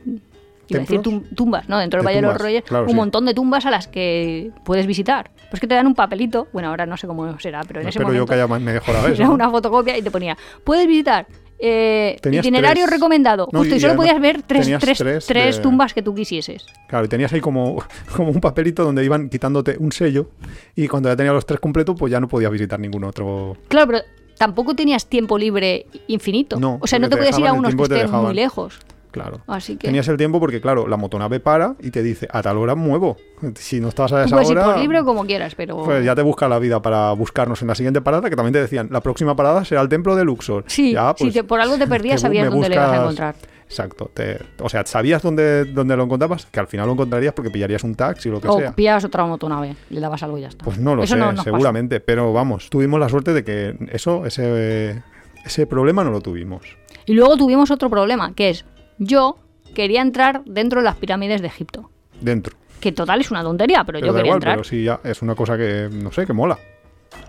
[0.68, 1.00] iba a decir
[1.34, 1.78] tumbas, ¿no?
[1.78, 2.96] Dentro del De Valle de los Reyes, claro, un sí.
[2.96, 5.30] montón de tumbas a las que puedes visitar.
[5.50, 7.90] Pues que te dan un papelito, bueno, ahora no sé cómo será, pero en No
[7.90, 9.22] ese momento yo que haya mejorado eso.
[9.22, 9.32] ¿no?
[9.34, 11.26] una fotocopia y te ponía, puedes visitar
[11.58, 12.96] eh, itinerario tres.
[12.96, 16.02] recomendado, No, justo, y, y solo podías ver tres, tres, tres tres de- tumbas que
[16.02, 16.66] tú quisieses.
[16.88, 17.82] Claro, y tenías ahí como,
[18.16, 20.30] como un papelito donde iban quitándote un sello
[20.74, 23.56] y cuando ya tenías los tres completos, pues ya no podías visitar ningún otro.
[23.68, 23.98] Claro, pero
[24.36, 26.60] tampoco tenías tiempo libre infinito.
[26.60, 28.78] No, o sea, no te te podías ir a unos que estén muy lejos.
[29.22, 29.40] Claro.
[29.46, 32.58] Así que Tenías el tiempo porque, claro, la motonave para y te dice, a tal
[32.58, 33.16] hora muevo.
[33.56, 35.82] Si no estás a esa puedes ir hora, por libre o como quieras, pero...
[35.84, 38.60] pues ya te busca la vida para buscarnos en la siguiente parada, que también te
[38.60, 40.64] decían, la próxima parada será el templo de Luxor.
[40.66, 43.02] Sí, Ya, si pues, te- por algo te perdías, sabías dónde le ibas a buscas-
[43.02, 43.34] encontrar.
[43.68, 44.10] Exacto.
[44.14, 47.82] te- o sea, sabías dónde, dónde lo encontrabas, que al final lo encontrarías porque pillarías
[47.84, 48.72] un taxi o lo que O sea.
[48.72, 50.64] pillabas otra motonave, le dabas algo y ya está.
[50.64, 51.44] Pues no lo Eso sé, no nos pasó.
[51.50, 51.98] seguramente.
[52.00, 55.02] Pero vamos, tuvimos la suerte de que eso, ese,
[55.44, 56.62] ese problema no lo tuvimos.
[57.06, 58.64] Y luego tuvimos otro problema, que es,
[58.98, 59.36] yo
[59.74, 61.90] quería entrar dentro de las pirámides de Egipto.
[62.20, 62.56] Dentro.
[62.80, 64.54] Que total es una tontería, pero, Pero yo da quería igual, entrar.
[64.56, 66.58] pero sí, ya es una cosa que, no sé, que mola.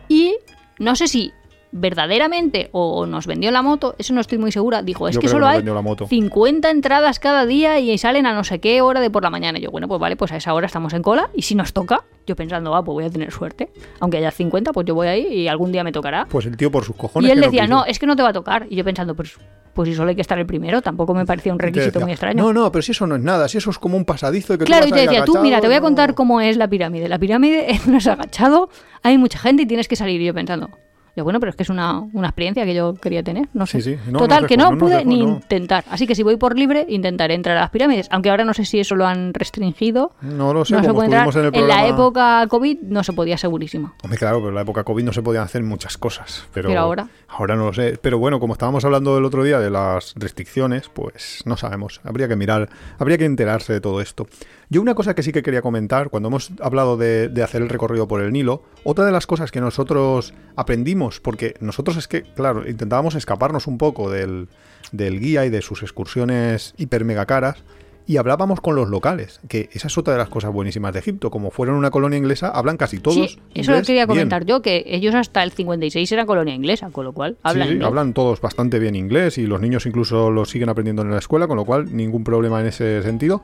[0.08, 0.36] Y
[0.80, 1.32] no sé si
[1.72, 4.82] verdaderamente o nos vendió la moto, eso no estoy muy segura.
[4.82, 6.08] Dijo, es Yo que solo hay la moto.
[6.08, 9.60] 50 entradas cada día y salen a no sé qué hora de por la mañana.
[9.60, 11.74] Y yo, bueno, pues vale, pues a esa hora estamos en cola y si nos
[11.74, 13.70] toca, yo pensando, ah, pues voy a tener suerte.
[14.00, 16.28] Aunque haya 50, pues yo voy ahí y algún día me tocará.
[16.30, 17.28] Pues el tío por sus cojones.
[17.28, 18.68] Y él que decía, no, es que no te va a tocar.
[18.70, 19.36] Y yo pensando, pues,
[19.74, 21.92] pues si solo hay que estar el primero, tampoco me parecía un Y te requisito
[21.94, 22.44] decía, muy extraño.
[22.44, 24.58] No, no, pero si eso no es nada, si eso es como un pasadizo y
[24.58, 26.14] que Claro, tú y vas te ahí decía, tú, mira, te voy a no- contar
[26.14, 27.08] cómo es la pirámide.
[27.08, 28.70] La pirámide no es agachado,
[29.04, 30.20] hay mucha gente y tienes que salir.
[30.22, 30.70] Y yo pensando,
[31.18, 33.82] yo, bueno, pero es que es una, una experiencia que yo quería tener, no sé.
[33.82, 35.84] Sí, sí, no, Total, no que dejó, no, pude dejó, ni intentar.
[35.90, 38.08] Así que si voy por libre, intentaré entrar a las pirámides.
[38.12, 40.14] Aunque ahora no sé si eso lo han restringido.
[40.22, 41.38] No lo sé, no se como puede entrar.
[41.38, 43.94] en el En la época COVID no se podía segurísimo.
[44.04, 46.46] Hombre, claro, pero en la época COVID no se podían hacer muchas cosas.
[46.54, 47.08] Pero, Pero ahora.
[47.28, 47.98] Ahora no lo sé.
[48.02, 52.00] Pero bueno, como estábamos hablando el otro día de las restricciones, pues no sabemos.
[52.04, 54.28] Habría que mirar, habría que enterarse de todo esto.
[54.70, 57.70] Yo una cosa que sí que quería comentar, cuando hemos hablado de, de hacer el
[57.70, 62.24] recorrido por el Nilo, otra de las cosas que nosotros aprendimos, porque nosotros es que,
[62.24, 64.50] claro, intentábamos escaparnos un poco del,
[64.92, 67.64] del guía y de sus excursiones hiper mega caras,
[68.08, 71.30] y hablábamos con los locales, que esa es otra de las cosas buenísimas de Egipto.
[71.30, 73.34] Como fueron una colonia inglesa, hablan casi todos.
[73.34, 74.08] sí, eso lo quería bien.
[74.08, 77.80] comentar yo, que ellos hasta el 56 eran colonia inglesa, con lo cual hablan Sí,
[77.84, 81.48] hablan todos bastante bien inglés y los niños incluso lo siguen aprendiendo en la escuela,
[81.48, 83.44] con lo cual ningún problema en ese sentido.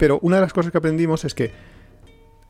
[0.00, 1.52] Pero una de las cosas que aprendimos es que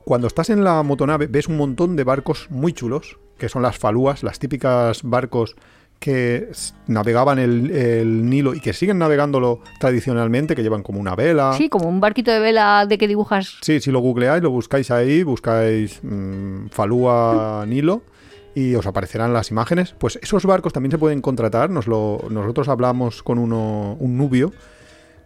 [0.05, 3.77] cuando estás en la motonave ves un montón de barcos muy chulos, que son las
[3.77, 5.57] falúas, las típicas barcos
[5.99, 6.49] que
[6.87, 11.53] navegaban el, el Nilo y que siguen navegándolo tradicionalmente, que llevan como una vela.
[11.55, 14.93] Sí, como un barquito de vela de que dibujas Sí, si lo googleáis, lo buscáis
[14.93, 18.03] ahí, buscáis mm, Falúa Nilo
[18.55, 19.97] y os aparecerán las imágenes.
[19.99, 21.69] Pues esos barcos también se pueden contratar.
[21.69, 24.53] Nos lo, nosotros hablamos con uno, un nubio,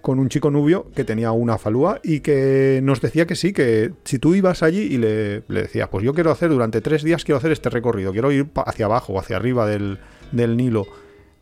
[0.04, 3.90] con un chico nubio que tenía una falúa y que nos decía que sí, que
[4.04, 7.24] si tú ibas allí y le, le decías, pues yo quiero hacer durante tres días,
[7.24, 9.98] quiero hacer este recorrido, quiero ir hacia abajo, hacia arriba del,
[10.30, 10.84] del Nilo.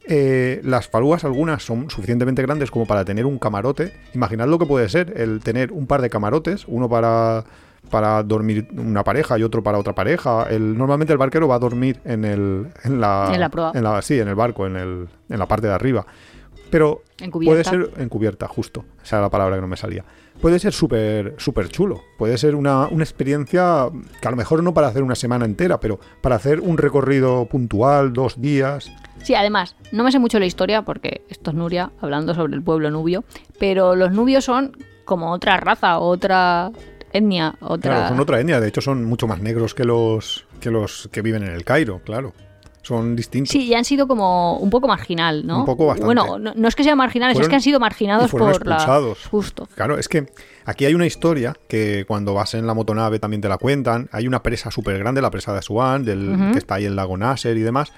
[0.08, 3.92] Eh, las falúas algunas son suficientemente grandes como para tener un camarote.
[4.14, 7.42] Imaginad lo que puede ser el tener un par de camarotes, uno para,
[7.90, 10.46] para dormir una pareja y otro para otra pareja.
[10.48, 13.72] El, normalmente el barquero va a dormir en, el, en la, En la proa.
[13.74, 16.06] en la- sí, en el barco, en, el, en la parte de arriba.
[16.72, 18.86] Pero puede ser encubierta, justo.
[19.04, 20.06] Esa era la palabra que no me salía.
[20.40, 22.00] Puede ser súper súper chulo.
[22.16, 23.90] Puede ser una, una experiencia
[24.22, 27.44] que a lo mejor no para hacer una semana entera, pero para hacer un recorrido
[27.44, 28.90] puntual, dos días.
[29.22, 32.62] Sí, además, no me sé mucho la historia porque esto es Nuria hablando sobre el
[32.62, 33.22] pueblo nubio,
[33.58, 36.72] pero los nubios son como otra raza, otra
[37.12, 37.96] etnia, otra...
[37.96, 38.60] Claro, son otra etnia.
[38.60, 42.00] De hecho, son mucho más negros que los que los que viven en el Cairo,
[42.02, 42.32] claro.
[42.82, 43.50] Son distintos.
[43.52, 45.60] Sí, y han sido como un poco marginal, ¿no?
[45.60, 46.04] Un poco bastante.
[46.04, 48.50] Bueno, no, no es que sean marginales, Fueron- es que han sido y marginados fueron
[48.52, 48.74] por la...
[48.74, 49.24] expulsados.
[49.30, 49.68] Justo.
[49.76, 50.26] Claro, es que
[50.64, 54.08] aquí hay una historia que cuando vas en la motonave también te la cuentan.
[54.10, 56.96] Hay una presa súper grande, la presa de Asuán, del, que está ahí en el
[56.96, 57.92] lago Nasser y demás.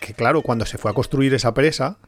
[0.00, 1.98] Que claro, cuando se fue a construir esa presa,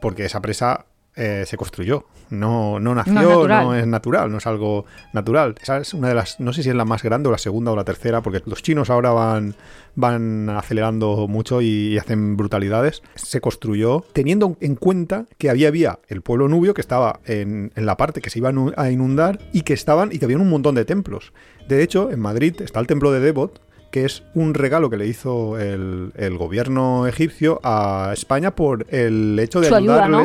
[0.00, 3.20] porque esa presa eh, se construyó, no, no nació, No
[3.64, 4.30] no es natural.
[4.30, 5.54] no es algo natural.
[5.60, 7.72] Esa es una de las, no sé si es la más grande o la segunda
[7.72, 9.54] o la tercera, porque los chinos ahora van,
[9.96, 13.02] van acelerando mucho y, hacen brutalidades.
[13.16, 17.86] Se construyó teniendo en cuenta que había, había el pueblo nubio que estaba en, en
[17.86, 20.40] la parte que se iba a nu- a inundar y que estaban y que habían
[20.40, 21.32] un montón de templos.
[21.68, 25.08] De hecho, en Madrid está el templo de Devot, que es un regalo que le
[25.08, 30.18] hizo el, el gobierno egipcio a España por el hecho de Su ayuda, ¿no?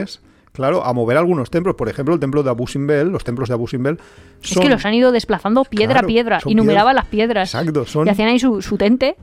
[0.56, 1.76] Claro, a mover algunos templos.
[1.76, 4.00] Por ejemplo, el templo de Abu Simbel, los templos de Abu Simbel
[4.42, 4.64] Es son...
[4.64, 6.96] que los han ido desplazando piedra Claro, a piedra numeraban piedras.
[6.96, 7.56] las piedras.
[7.56, 8.08] Exacto, son...
[8.08, 9.16] Y hacían ahí su, su tente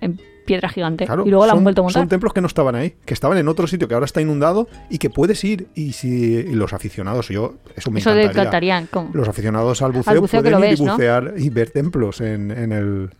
[0.00, 1.04] en piedra gigante.
[1.04, 2.00] Claro, y luego la han vuelto a montar.
[2.00, 4.66] Son templos que no estaban ahí, que estaban en otro sitio que ahora está inundado
[4.88, 5.66] y que puedes ir.
[5.74, 8.86] Y si y los aficionados, yo, eso me Eso encantaría.
[9.12, 10.92] Los aficionados al buceo, Al buceo que pueden ir y ¿no?
[10.92, 13.10] bucear y ver templos en, en el.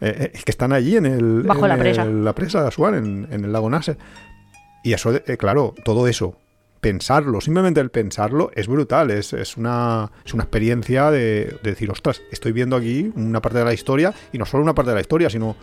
[0.00, 1.42] eh, eh, que están allí en el.
[1.42, 2.02] Bajo en la presa.
[2.04, 3.98] el- la presa de Asuán, en, en el lago Nasser.
[4.84, 6.36] Y eso, eh, claro, todo eso.
[6.86, 11.90] Pensarlo, simplemente el pensarlo es brutal, es, es, una, es una experiencia de, de decir,
[11.90, 14.94] ostras, estoy viendo aquí una parte de la historia, y no solo una parte de
[14.94, 15.56] la historia, sino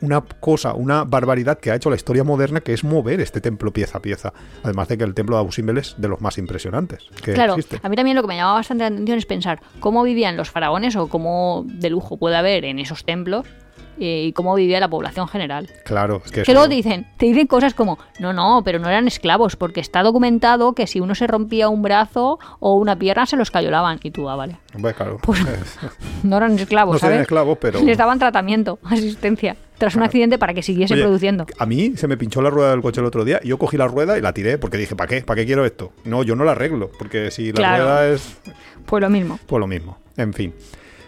[0.00, 3.72] una cosa, una barbaridad que ha hecho la historia moderna, que es mover este templo
[3.72, 4.32] pieza a pieza.
[4.64, 7.54] Además de que el templo de Abu Simbel es de los más impresionantes que Claro,
[7.54, 7.78] existe.
[7.82, 10.50] a mí también lo que me llamaba bastante la atención es pensar cómo vivían los
[10.50, 13.46] faraones o cómo de lujo puede haber en esos templos
[13.98, 15.68] y cómo vivía la población general.
[15.84, 18.88] Claro, es que, Que luego te dicen, te dicen cosas como, no, no, pero no
[18.88, 23.26] eran esclavos, porque está documentado que si uno se rompía un brazo o una pierna
[23.26, 23.98] se los cayolaban.
[24.02, 24.56] Y tú, ah, vale.
[24.74, 25.18] Hombre, claro.
[25.22, 25.40] Pues
[26.22, 27.20] no eran esclavos, no ¿sabes?
[27.22, 27.80] esclavos, pero.
[27.82, 31.46] Les daban tratamiento, asistencia, tras un accidente para que siguiese Oye, produciendo.
[31.58, 33.76] A mí se me pinchó la rueda del coche el otro día y yo cogí
[33.76, 35.20] la rueda y la tiré porque dije, ¿para qué?
[35.22, 35.92] ¿Para qué quiero esto?
[36.04, 37.84] No, yo no la arreglo, porque si la Claro.
[37.84, 38.38] rueda es
[38.86, 39.38] Pues lo mismo.
[39.46, 39.98] pues lo mismo.
[40.16, 40.54] En fin.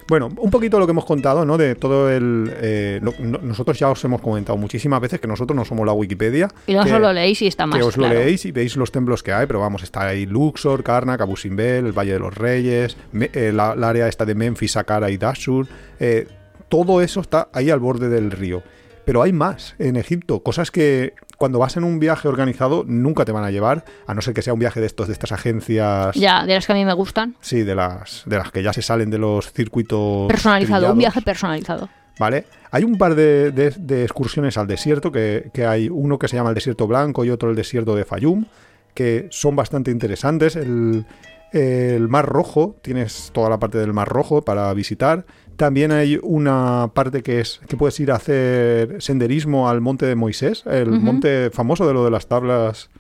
[0.09, 1.59] Bueno, un poquito lo que hemos contado, ¿no?
[1.59, 2.51] De todo el...
[2.63, 5.93] eh, lo- no- nosotros ya os hemos comentado muchísimas veces que nosotros no somos la
[5.93, 6.49] Wikipedia.
[6.67, 8.15] Y no que- solo leéis y está más que os claro.
[8.15, 11.37] lo leéis y veis los templos que hay, pero vamos, está ahí Luxor, Karnak, Abu
[11.37, 15.11] Simbel, el Valle de los Reyes, Me- eh, la, la área esta de Memphis, Saqqara
[15.11, 15.67] y Dashur,
[16.01, 16.27] eh,
[16.71, 18.63] todo eso está ahí al borde del río.
[19.05, 23.33] Pero hay más en Egipto, cosas que cuando vas en un viaje organizado nunca te
[23.33, 26.15] van a llevar, a no ser que sea un viaje de estos, de estas agencias,
[26.17, 27.37] Ya, de las que a mí me gustan.
[27.41, 31.23] sí, de las, de las que ya se salen de los circuitos Personalizado, un viaje
[31.23, 31.89] personalizado.
[32.19, 32.45] ¿Vale?
[32.73, 36.35] Hay un par de, de- de excursiones al desierto, que, que hay uno que se
[36.37, 38.45] llama el Desierto Blanco y otro el Desierto de Fayum,
[38.93, 40.57] que son bastante interesantes.
[40.57, 41.07] El,
[41.53, 45.25] el Mar Rojo, tienes toda la parte del Mar Rojo para visitar.
[45.57, 50.15] También hay una parte que es que puedes ir a hacer senderismo al monte de
[50.15, 52.91] Moisés, el monte famoso de lo de las tablas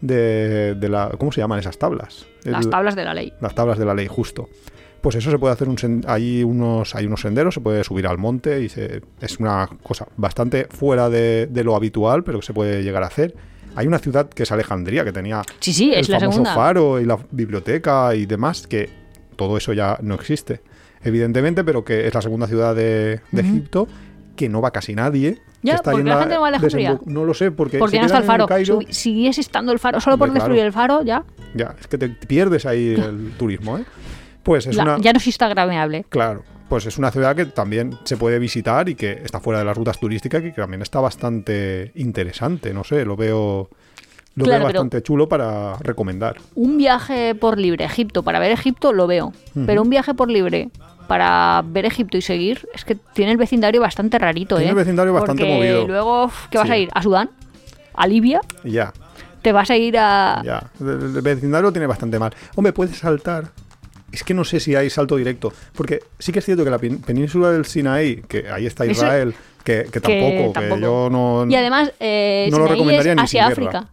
[0.00, 1.10] de, de la...
[1.18, 2.26] ¿Cómo se llaman esas tablas?
[2.44, 3.32] Las El- tablas de la ley.
[3.40, 4.48] las tablas de la ley, justo.
[5.00, 8.16] Pues eso se puede hacer un hay unos hay unos senderos, se puede subir al
[8.18, 12.54] monte y se- es una cosa bastante fuera de, de lo habitual, pero que se
[12.54, 13.34] puede llegar a hacer.
[13.76, 16.54] Hay una ciudad que es Alejandría, que tenía Sí, sí, el es la famoso segunda.
[16.54, 18.88] faro y la biblioteca y demás, que
[19.36, 20.60] todo eso ya no existe,
[21.02, 23.20] evidentemente, pero que es la segunda ciudad de.
[23.32, 23.88] Egipto,
[24.36, 25.40] que no va casi nadie.
[25.62, 27.00] Ya, está porque la gente no va a Alejandría.
[27.06, 28.46] No lo sé, porque, Porque no está el faro.
[28.64, 30.66] Si siguiese estando el faro, solo por destruir claro.
[30.66, 33.84] el faro, ya, Ya, es que te pierdes ahí el turismo, ¿eh?
[34.42, 34.98] Pues es la- una...
[34.98, 36.04] ya no es instagrameable.
[36.10, 39.64] Claro, pues es una ciudad que también se puede visitar y que está fuera de
[39.64, 43.68] las rutas turísticas y que también está bastante interesante, no sé, lo veo
[44.36, 46.36] lo Claro, veo bastante chulo para recomendar.
[46.56, 49.32] Un viaje por libre a Egipto para ver Egipto lo veo.
[49.66, 50.70] Pero un viaje por libre
[51.06, 54.70] para ver Egipto y seguir, es que tiene el vecindario bastante rarito, Tiene ¿eh?
[54.70, 55.86] el vecindario bastante Porque movido.
[55.86, 56.72] luego, ¿qué vas Sí.
[56.72, 56.88] a ir?
[56.94, 57.30] ¿A Sudán?
[57.94, 58.40] ¿A Libia?
[58.64, 58.92] Ya,
[59.42, 60.40] ¿Te vas a ir a...?
[60.44, 60.70] ya.
[60.80, 62.32] El el vecindario lo tiene bastante mal.
[62.56, 63.50] Hombre, puedes saltar.
[64.14, 65.52] Es que no sé si hay salto directo.
[65.74, 68.92] Porque sí que es cierto que la pen- península del Sinaí, que ahí está Eso-
[68.92, 69.34] Israel,
[69.64, 70.80] que, que tampoco, que, tampoco.
[70.80, 71.46] yo no.
[71.48, 73.52] Y además, eh, no lo recomendaría es ni sin guerra.
[73.52, 73.88] Asia-África.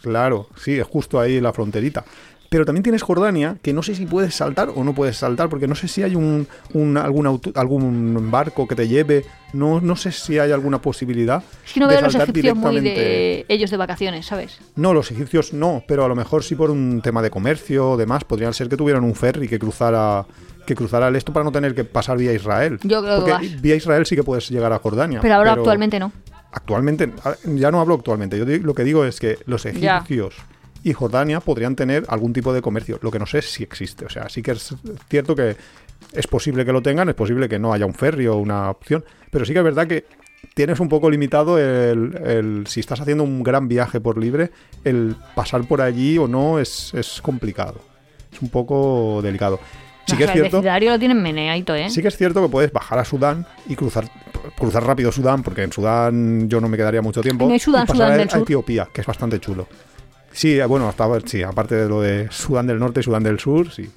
[0.00, 2.04] Claro, sí, es justo ahí la fronterita.
[2.50, 5.68] Pero también tienes Jordania, que no sé si puedes saltar o no puedes saltar, porque
[5.68, 9.96] no sé si hay un, un- algún, auto- algún barco que te lleve, no, no
[9.96, 11.42] sé si hay alguna posibilidad.
[11.66, 14.58] Es que no de veo a los egipcios muy de ellos de vacaciones, ¿sabes?
[14.76, 17.96] No, los egipcios no, pero a lo mejor sí por un tema de comercio o
[17.98, 20.24] demás, podrían ser que tuvieran un ferry que cruzara
[20.66, 22.78] que cruzara el esto para no tener que pasar vía Israel.
[22.82, 23.62] Yo creo que Porque vas.
[23.62, 25.18] vía Israel sí que puedes llegar a Jordania.
[25.22, 26.12] Pero ahora actualmente no.
[26.52, 30.04] Actualmente, a- ya no hablo actualmente, yo lo que digo es que los Ya.
[30.84, 34.08] Y Jordania podrían tener algún tipo de comercio, lo que no sé si existe, o
[34.08, 34.74] sea, sí que es
[35.08, 35.56] cierto que
[36.12, 39.04] es posible que lo tengan, es posible que no haya un ferry o una opción,
[39.30, 40.04] pero sí que es verdad que
[40.54, 44.50] tienes un poco limitado el, el- si estás haciendo un gran viaje por libre,
[44.84, 47.80] el pasar por allí o no es, es complicado,
[48.32, 49.58] es un poco delicado.
[50.06, 50.62] Sí que es sea, cierto...
[50.62, 51.90] lo tienen meneadito, ¿eh?
[51.90, 54.08] Sí que es cierto que puedes bajar a Sudán y cruzar
[54.56, 57.46] cruzar rápido Sudán, porque en Sudán yo no me quedaría mucho tiempo.
[57.46, 58.42] ¿No hay Sudán, y pasar Sudán a, del a Sur?
[58.42, 59.68] Etiopía, que es bastante chulo.
[60.38, 63.72] Sí, bueno, estaba, sí, aparte de lo de Sudán del Norte y Sudán del Sur,
[63.72, 63.90] sí.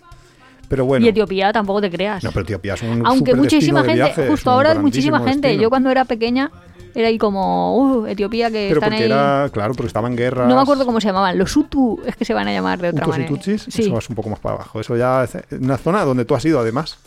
[0.68, 1.06] Pero bueno.
[1.06, 2.24] Y Etiopía tampoco te creas.
[2.24, 5.48] No, pero Etiopía es un Aunque muchísima gente, es justo ahora grandísimo muchísima gente.
[5.50, 5.62] destino.
[5.62, 6.50] Yo cuando era pequeña
[6.96, 9.12] era ahí como, uh, Etiopía que Pero están porque ahí.
[9.12, 10.48] era, claro, porque estaba en guerra.
[10.48, 11.38] No me acuerdo cómo se llamaban.
[11.38, 13.30] Los Hutu es que se van a llamar de otra Hutus y manera.
[13.36, 13.84] Tutsis, Sí.
[13.84, 14.80] eso es un poco más para abajo.
[14.80, 16.98] Eso ya es una zona donde tú has ido, además,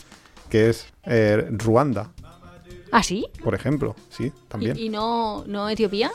[0.49, 2.11] que es eh, Ruanda,
[2.93, 3.26] ¿Ah, sí?
[3.43, 3.97] por ejemplo.
[4.11, 4.76] Sí, también.
[4.76, 6.12] ¿Y, y no, no Etiopía?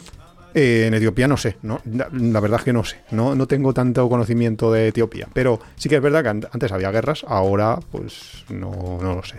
[0.53, 1.79] Eh, en Etiopía no sé, ¿no?
[1.93, 5.59] La, la verdad es que no sé, no, no tengo tanto conocimiento de Etiopía, pero
[5.75, 9.35] sí que es verdad que an- antes había guerras, ahora pues no, no lo sé.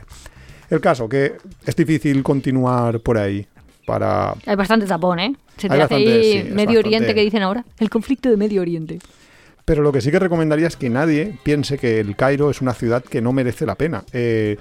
[0.70, 1.32] El caso que
[1.66, 3.44] es difícil continuar por ahí
[3.86, 4.34] para...
[4.46, 5.34] Hay bastante tapón, ¿eh?
[5.56, 6.78] Se te Hay hace bastante, ahí sí, Medio bastante.
[6.78, 7.64] Oriente que dicen ahora.
[7.80, 9.00] El conflicto de Medio Oriente.
[9.64, 12.72] Pero lo que sí que recomendaría es que nadie piense que el Cairo es una
[12.72, 14.04] ciudad que no merece la pena.
[14.12, 14.58] Eh,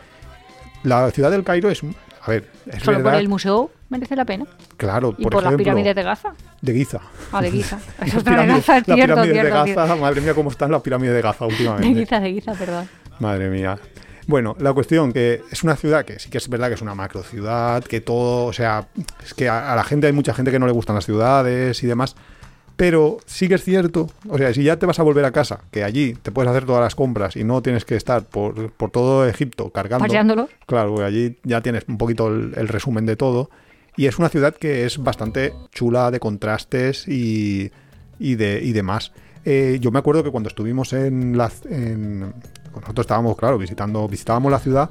[0.82, 1.82] la ciudad del Cairo es...
[2.30, 4.46] A ver, es Solo por el museo merece la pena.
[4.78, 6.36] Claro, Y por, por, las pirámides de Gaza.
[6.62, 7.00] de Giza.
[7.32, 7.78] Ah, de Giza.
[8.06, 11.16] Eso Las está de Gaza, cierto, pirámides de Gaza, madre mía, cómo están las pirámides
[11.16, 12.00] de Gaza De últimamente.
[12.00, 12.88] Giza, de Giza, perdón.
[13.18, 13.80] Madre mía.
[14.28, 16.94] Bueno, la cuestión que es una ciudad que sí que es verdad que es una
[16.94, 18.86] macro ciudad, que todo, o sea,
[19.24, 21.82] es que a, a la gente hay mucha gente que no le gustan las ciudades
[21.82, 22.16] y demás,
[22.80, 25.60] pero sí que es cierto, o sea, si ya te vas a volver a casa,
[25.70, 28.90] que allí te puedes hacer todas las compras y no tienes que estar por, por
[28.90, 30.06] todo Egipto cargando.
[30.06, 30.48] Paseándolo.
[30.66, 33.50] Claro, allí ya tienes un poquito el, el resumen de todo.
[33.98, 37.70] Y es una ciudad que es bastante chula de contrastes y,
[38.18, 39.12] y, de, y demás.
[39.44, 41.52] Eh, yo me acuerdo que cuando estuvimos en la...
[41.70, 42.34] En,
[42.74, 44.90] nosotros estábamos, claro, visitando, visitábamos la ciudad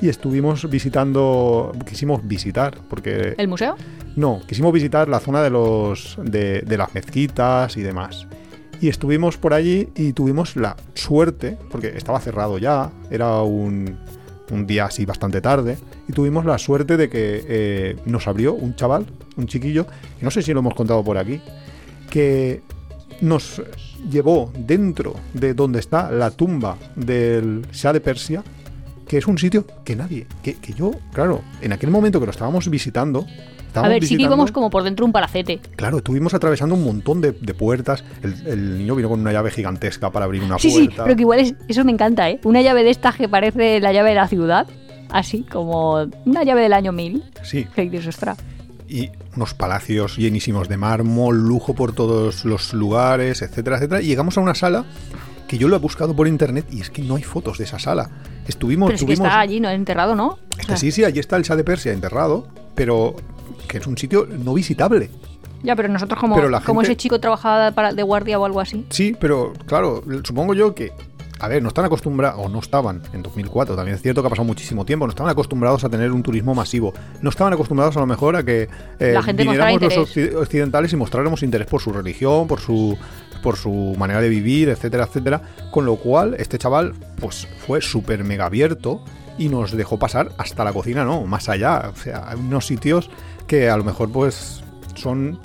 [0.00, 3.34] y estuvimos visitando, quisimos visitar, porque...
[3.38, 3.76] ¿El museo?
[4.14, 8.26] No, quisimos visitar la zona de los de, de las mezquitas y demás.
[8.80, 13.96] Y estuvimos por allí y tuvimos la suerte, porque estaba cerrado ya, era un,
[14.50, 15.78] un día así bastante tarde,
[16.08, 20.30] y tuvimos la suerte de que eh, nos abrió un chaval, un chiquillo, que no
[20.30, 21.40] sé si lo hemos contado por aquí,
[22.10, 22.62] que
[23.20, 23.62] nos
[24.10, 28.44] llevó dentro de donde está la tumba del Shah de Persia,
[29.08, 32.32] que es un sitio que nadie, que, que yo, claro, en aquel momento que lo
[32.32, 33.26] estábamos visitando,
[33.74, 35.60] A ver, sí que íbamos como por dentro de un palacete.
[35.76, 38.02] Claro, estuvimos atravesando un montón de, de puertas.
[38.22, 41.04] El, el niño vino con una llave gigantesca para abrir una Sí, sí, puerta.
[41.04, 42.40] pero que igual es, eso me encanta, ¿eh?
[42.44, 44.66] Una llave de estas que parece la llave de la ciudad.
[45.10, 47.22] Así, como una llave del año 1000.
[47.42, 48.38] Sí, Que dices, ostras.
[48.88, 54.00] y unos palacios llenísimos de mármol, lujo por todos los lugares, etcétera, etcétera.
[54.02, 54.84] Y llegamos a una sala
[55.48, 57.78] que yo lo he buscado por internet y es que no hay fotos de esa
[57.78, 58.10] sala.
[58.48, 59.68] Estuvimos, Pero es que está allí, ¿no?
[59.70, 60.28] Enterrado, ¿no?
[60.28, 63.14] O Este, sea, sí, sí, allí está el Shah de Persia enterrado, pero
[63.68, 65.10] que es un sitio no visitable.
[65.62, 68.44] Ya, pero nosotros como, Pero la como gente- ese chico trabajaba para, de guardia o
[68.44, 68.86] algo así.
[68.90, 70.92] Sí, pero claro, supongo yo que,
[71.40, 74.30] a ver, no están acostumbrados, o no estaban en 2004, también es cierto que ha
[74.30, 78.00] pasado muchísimo tiempo, no estaban acostumbrados a tener un turismo masivo, no estaban acostumbrados a
[78.00, 78.68] lo mejor a que
[79.00, 79.96] eh, La gente los
[80.36, 82.96] occidentales y mostráramos interés por su religión, por su
[83.46, 85.40] por su manera de vivir, etcétera, etcétera,
[85.70, 89.04] con lo cual este chaval pues fue súper mega abierto
[89.38, 93.08] y nos dejó pasar hasta la cocina, no, más allá, o sea, unos sitios
[93.46, 94.64] que a lo mejor pues
[94.96, 95.38] son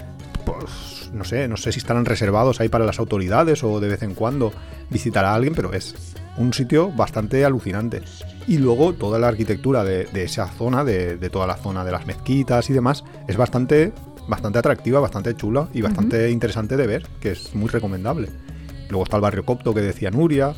[0.45, 4.01] pues, no sé, no sé si estarán reservados ahí para las autoridades o de vez
[4.01, 4.51] en cuando
[4.89, 5.93] visitar a alguien, pero es
[6.37, 8.01] un sitio bastante alucinante.
[8.47, 12.67] Y luego toda la arquitectura de, esa zona, de toda la zona de las mezquitas
[12.71, 13.93] y demás, es bastante,
[14.31, 18.29] bastante atractiva, bastante chula y bastante interesante de ver, que es muy recomendable.
[18.89, 20.53] Luego está el barrio copto que decía Nuria,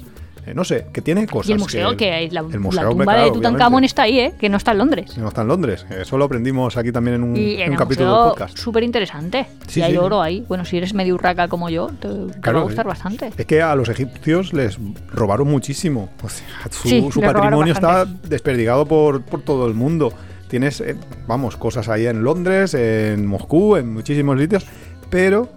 [0.46, 1.50] eh, no sé, que tiene cosas.
[1.50, 3.84] Y el museo, que, el- hay la, el la museo, tumba hombre, claro, de Tutankamón
[3.86, 4.34] está ahí, ¿eh?
[4.40, 5.18] Que no está en Londres.
[5.18, 7.78] No está en Londres, eso lo aprendimos aquí también en un, Y en en un
[7.78, 8.58] capítulo del museo, podcast.
[8.58, 9.46] súper interesante.
[9.68, 9.98] Sí, y hay sí.
[9.98, 10.44] oro ahí.
[10.48, 12.08] Bueno, si eres medio urraca como yo, te,
[12.42, 12.90] te va a gustar eh.
[12.90, 13.32] bastante.
[13.38, 14.78] Es que a los egipcios les
[15.12, 16.10] robaron muchísimo.
[16.22, 20.12] O sea, su, Sí, su patrimonio está desperdigado por, por todo el mundo.
[20.54, 20.96] Tienes, eh,
[21.26, 24.68] vamos, cosas ahí en Londres, en Moscú, en muchísimos sitios,
[25.10, 25.50] pero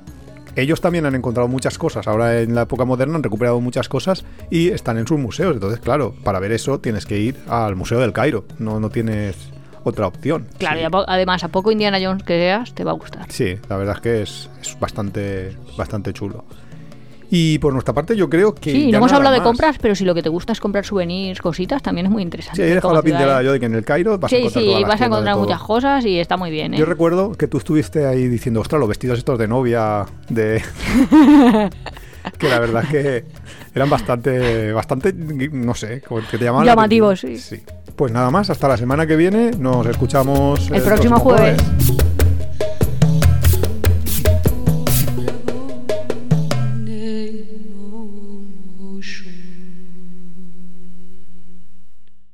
[0.55, 2.07] ellos también han encontrado muchas cosas.
[2.07, 5.53] Ahora en la época moderna han recuperado muchas cosas y están en sus museos.
[5.53, 8.47] Entonces, claro, para ver eso tienes que ir al Museo del Cairo.
[8.59, 9.37] No, no tienes
[9.85, 10.47] otra opción.
[10.57, 10.83] Claro, Sí.
[10.83, 13.31] y a además, a poco Indiana Jones que seas, te va a gustar.
[13.31, 16.47] Sí, la verdad es que es, es bastante, bastante chulo.
[17.31, 18.71] Y por nuestra parte, yo creo que.
[18.73, 21.41] Sí, no hemos hablado de compras, pero si lo que te gusta es comprar souvenirs,
[21.41, 22.57] cositas, también es muy interesante.
[22.65, 24.65] Sí, he dejado la pincelada yo de que en el Cairo vas a Sí, encontrar
[24.65, 26.79] sí, todas vas a encontrar muchas cosas y está muy bien, ¿eh?
[26.79, 30.63] Yo recuerdo que tú estuviste ahí diciendo, ostras, los vestidos estos de novia de...
[32.39, 33.25] que la verdad es que
[33.75, 37.63] eran bastante, bastante, no sé, que te llamaban la Llamativos, sí.
[37.95, 41.61] Pues nada más, hasta la semana que viene, nos escuchamos El próximo jueves.
[41.63, 42.16] jueves.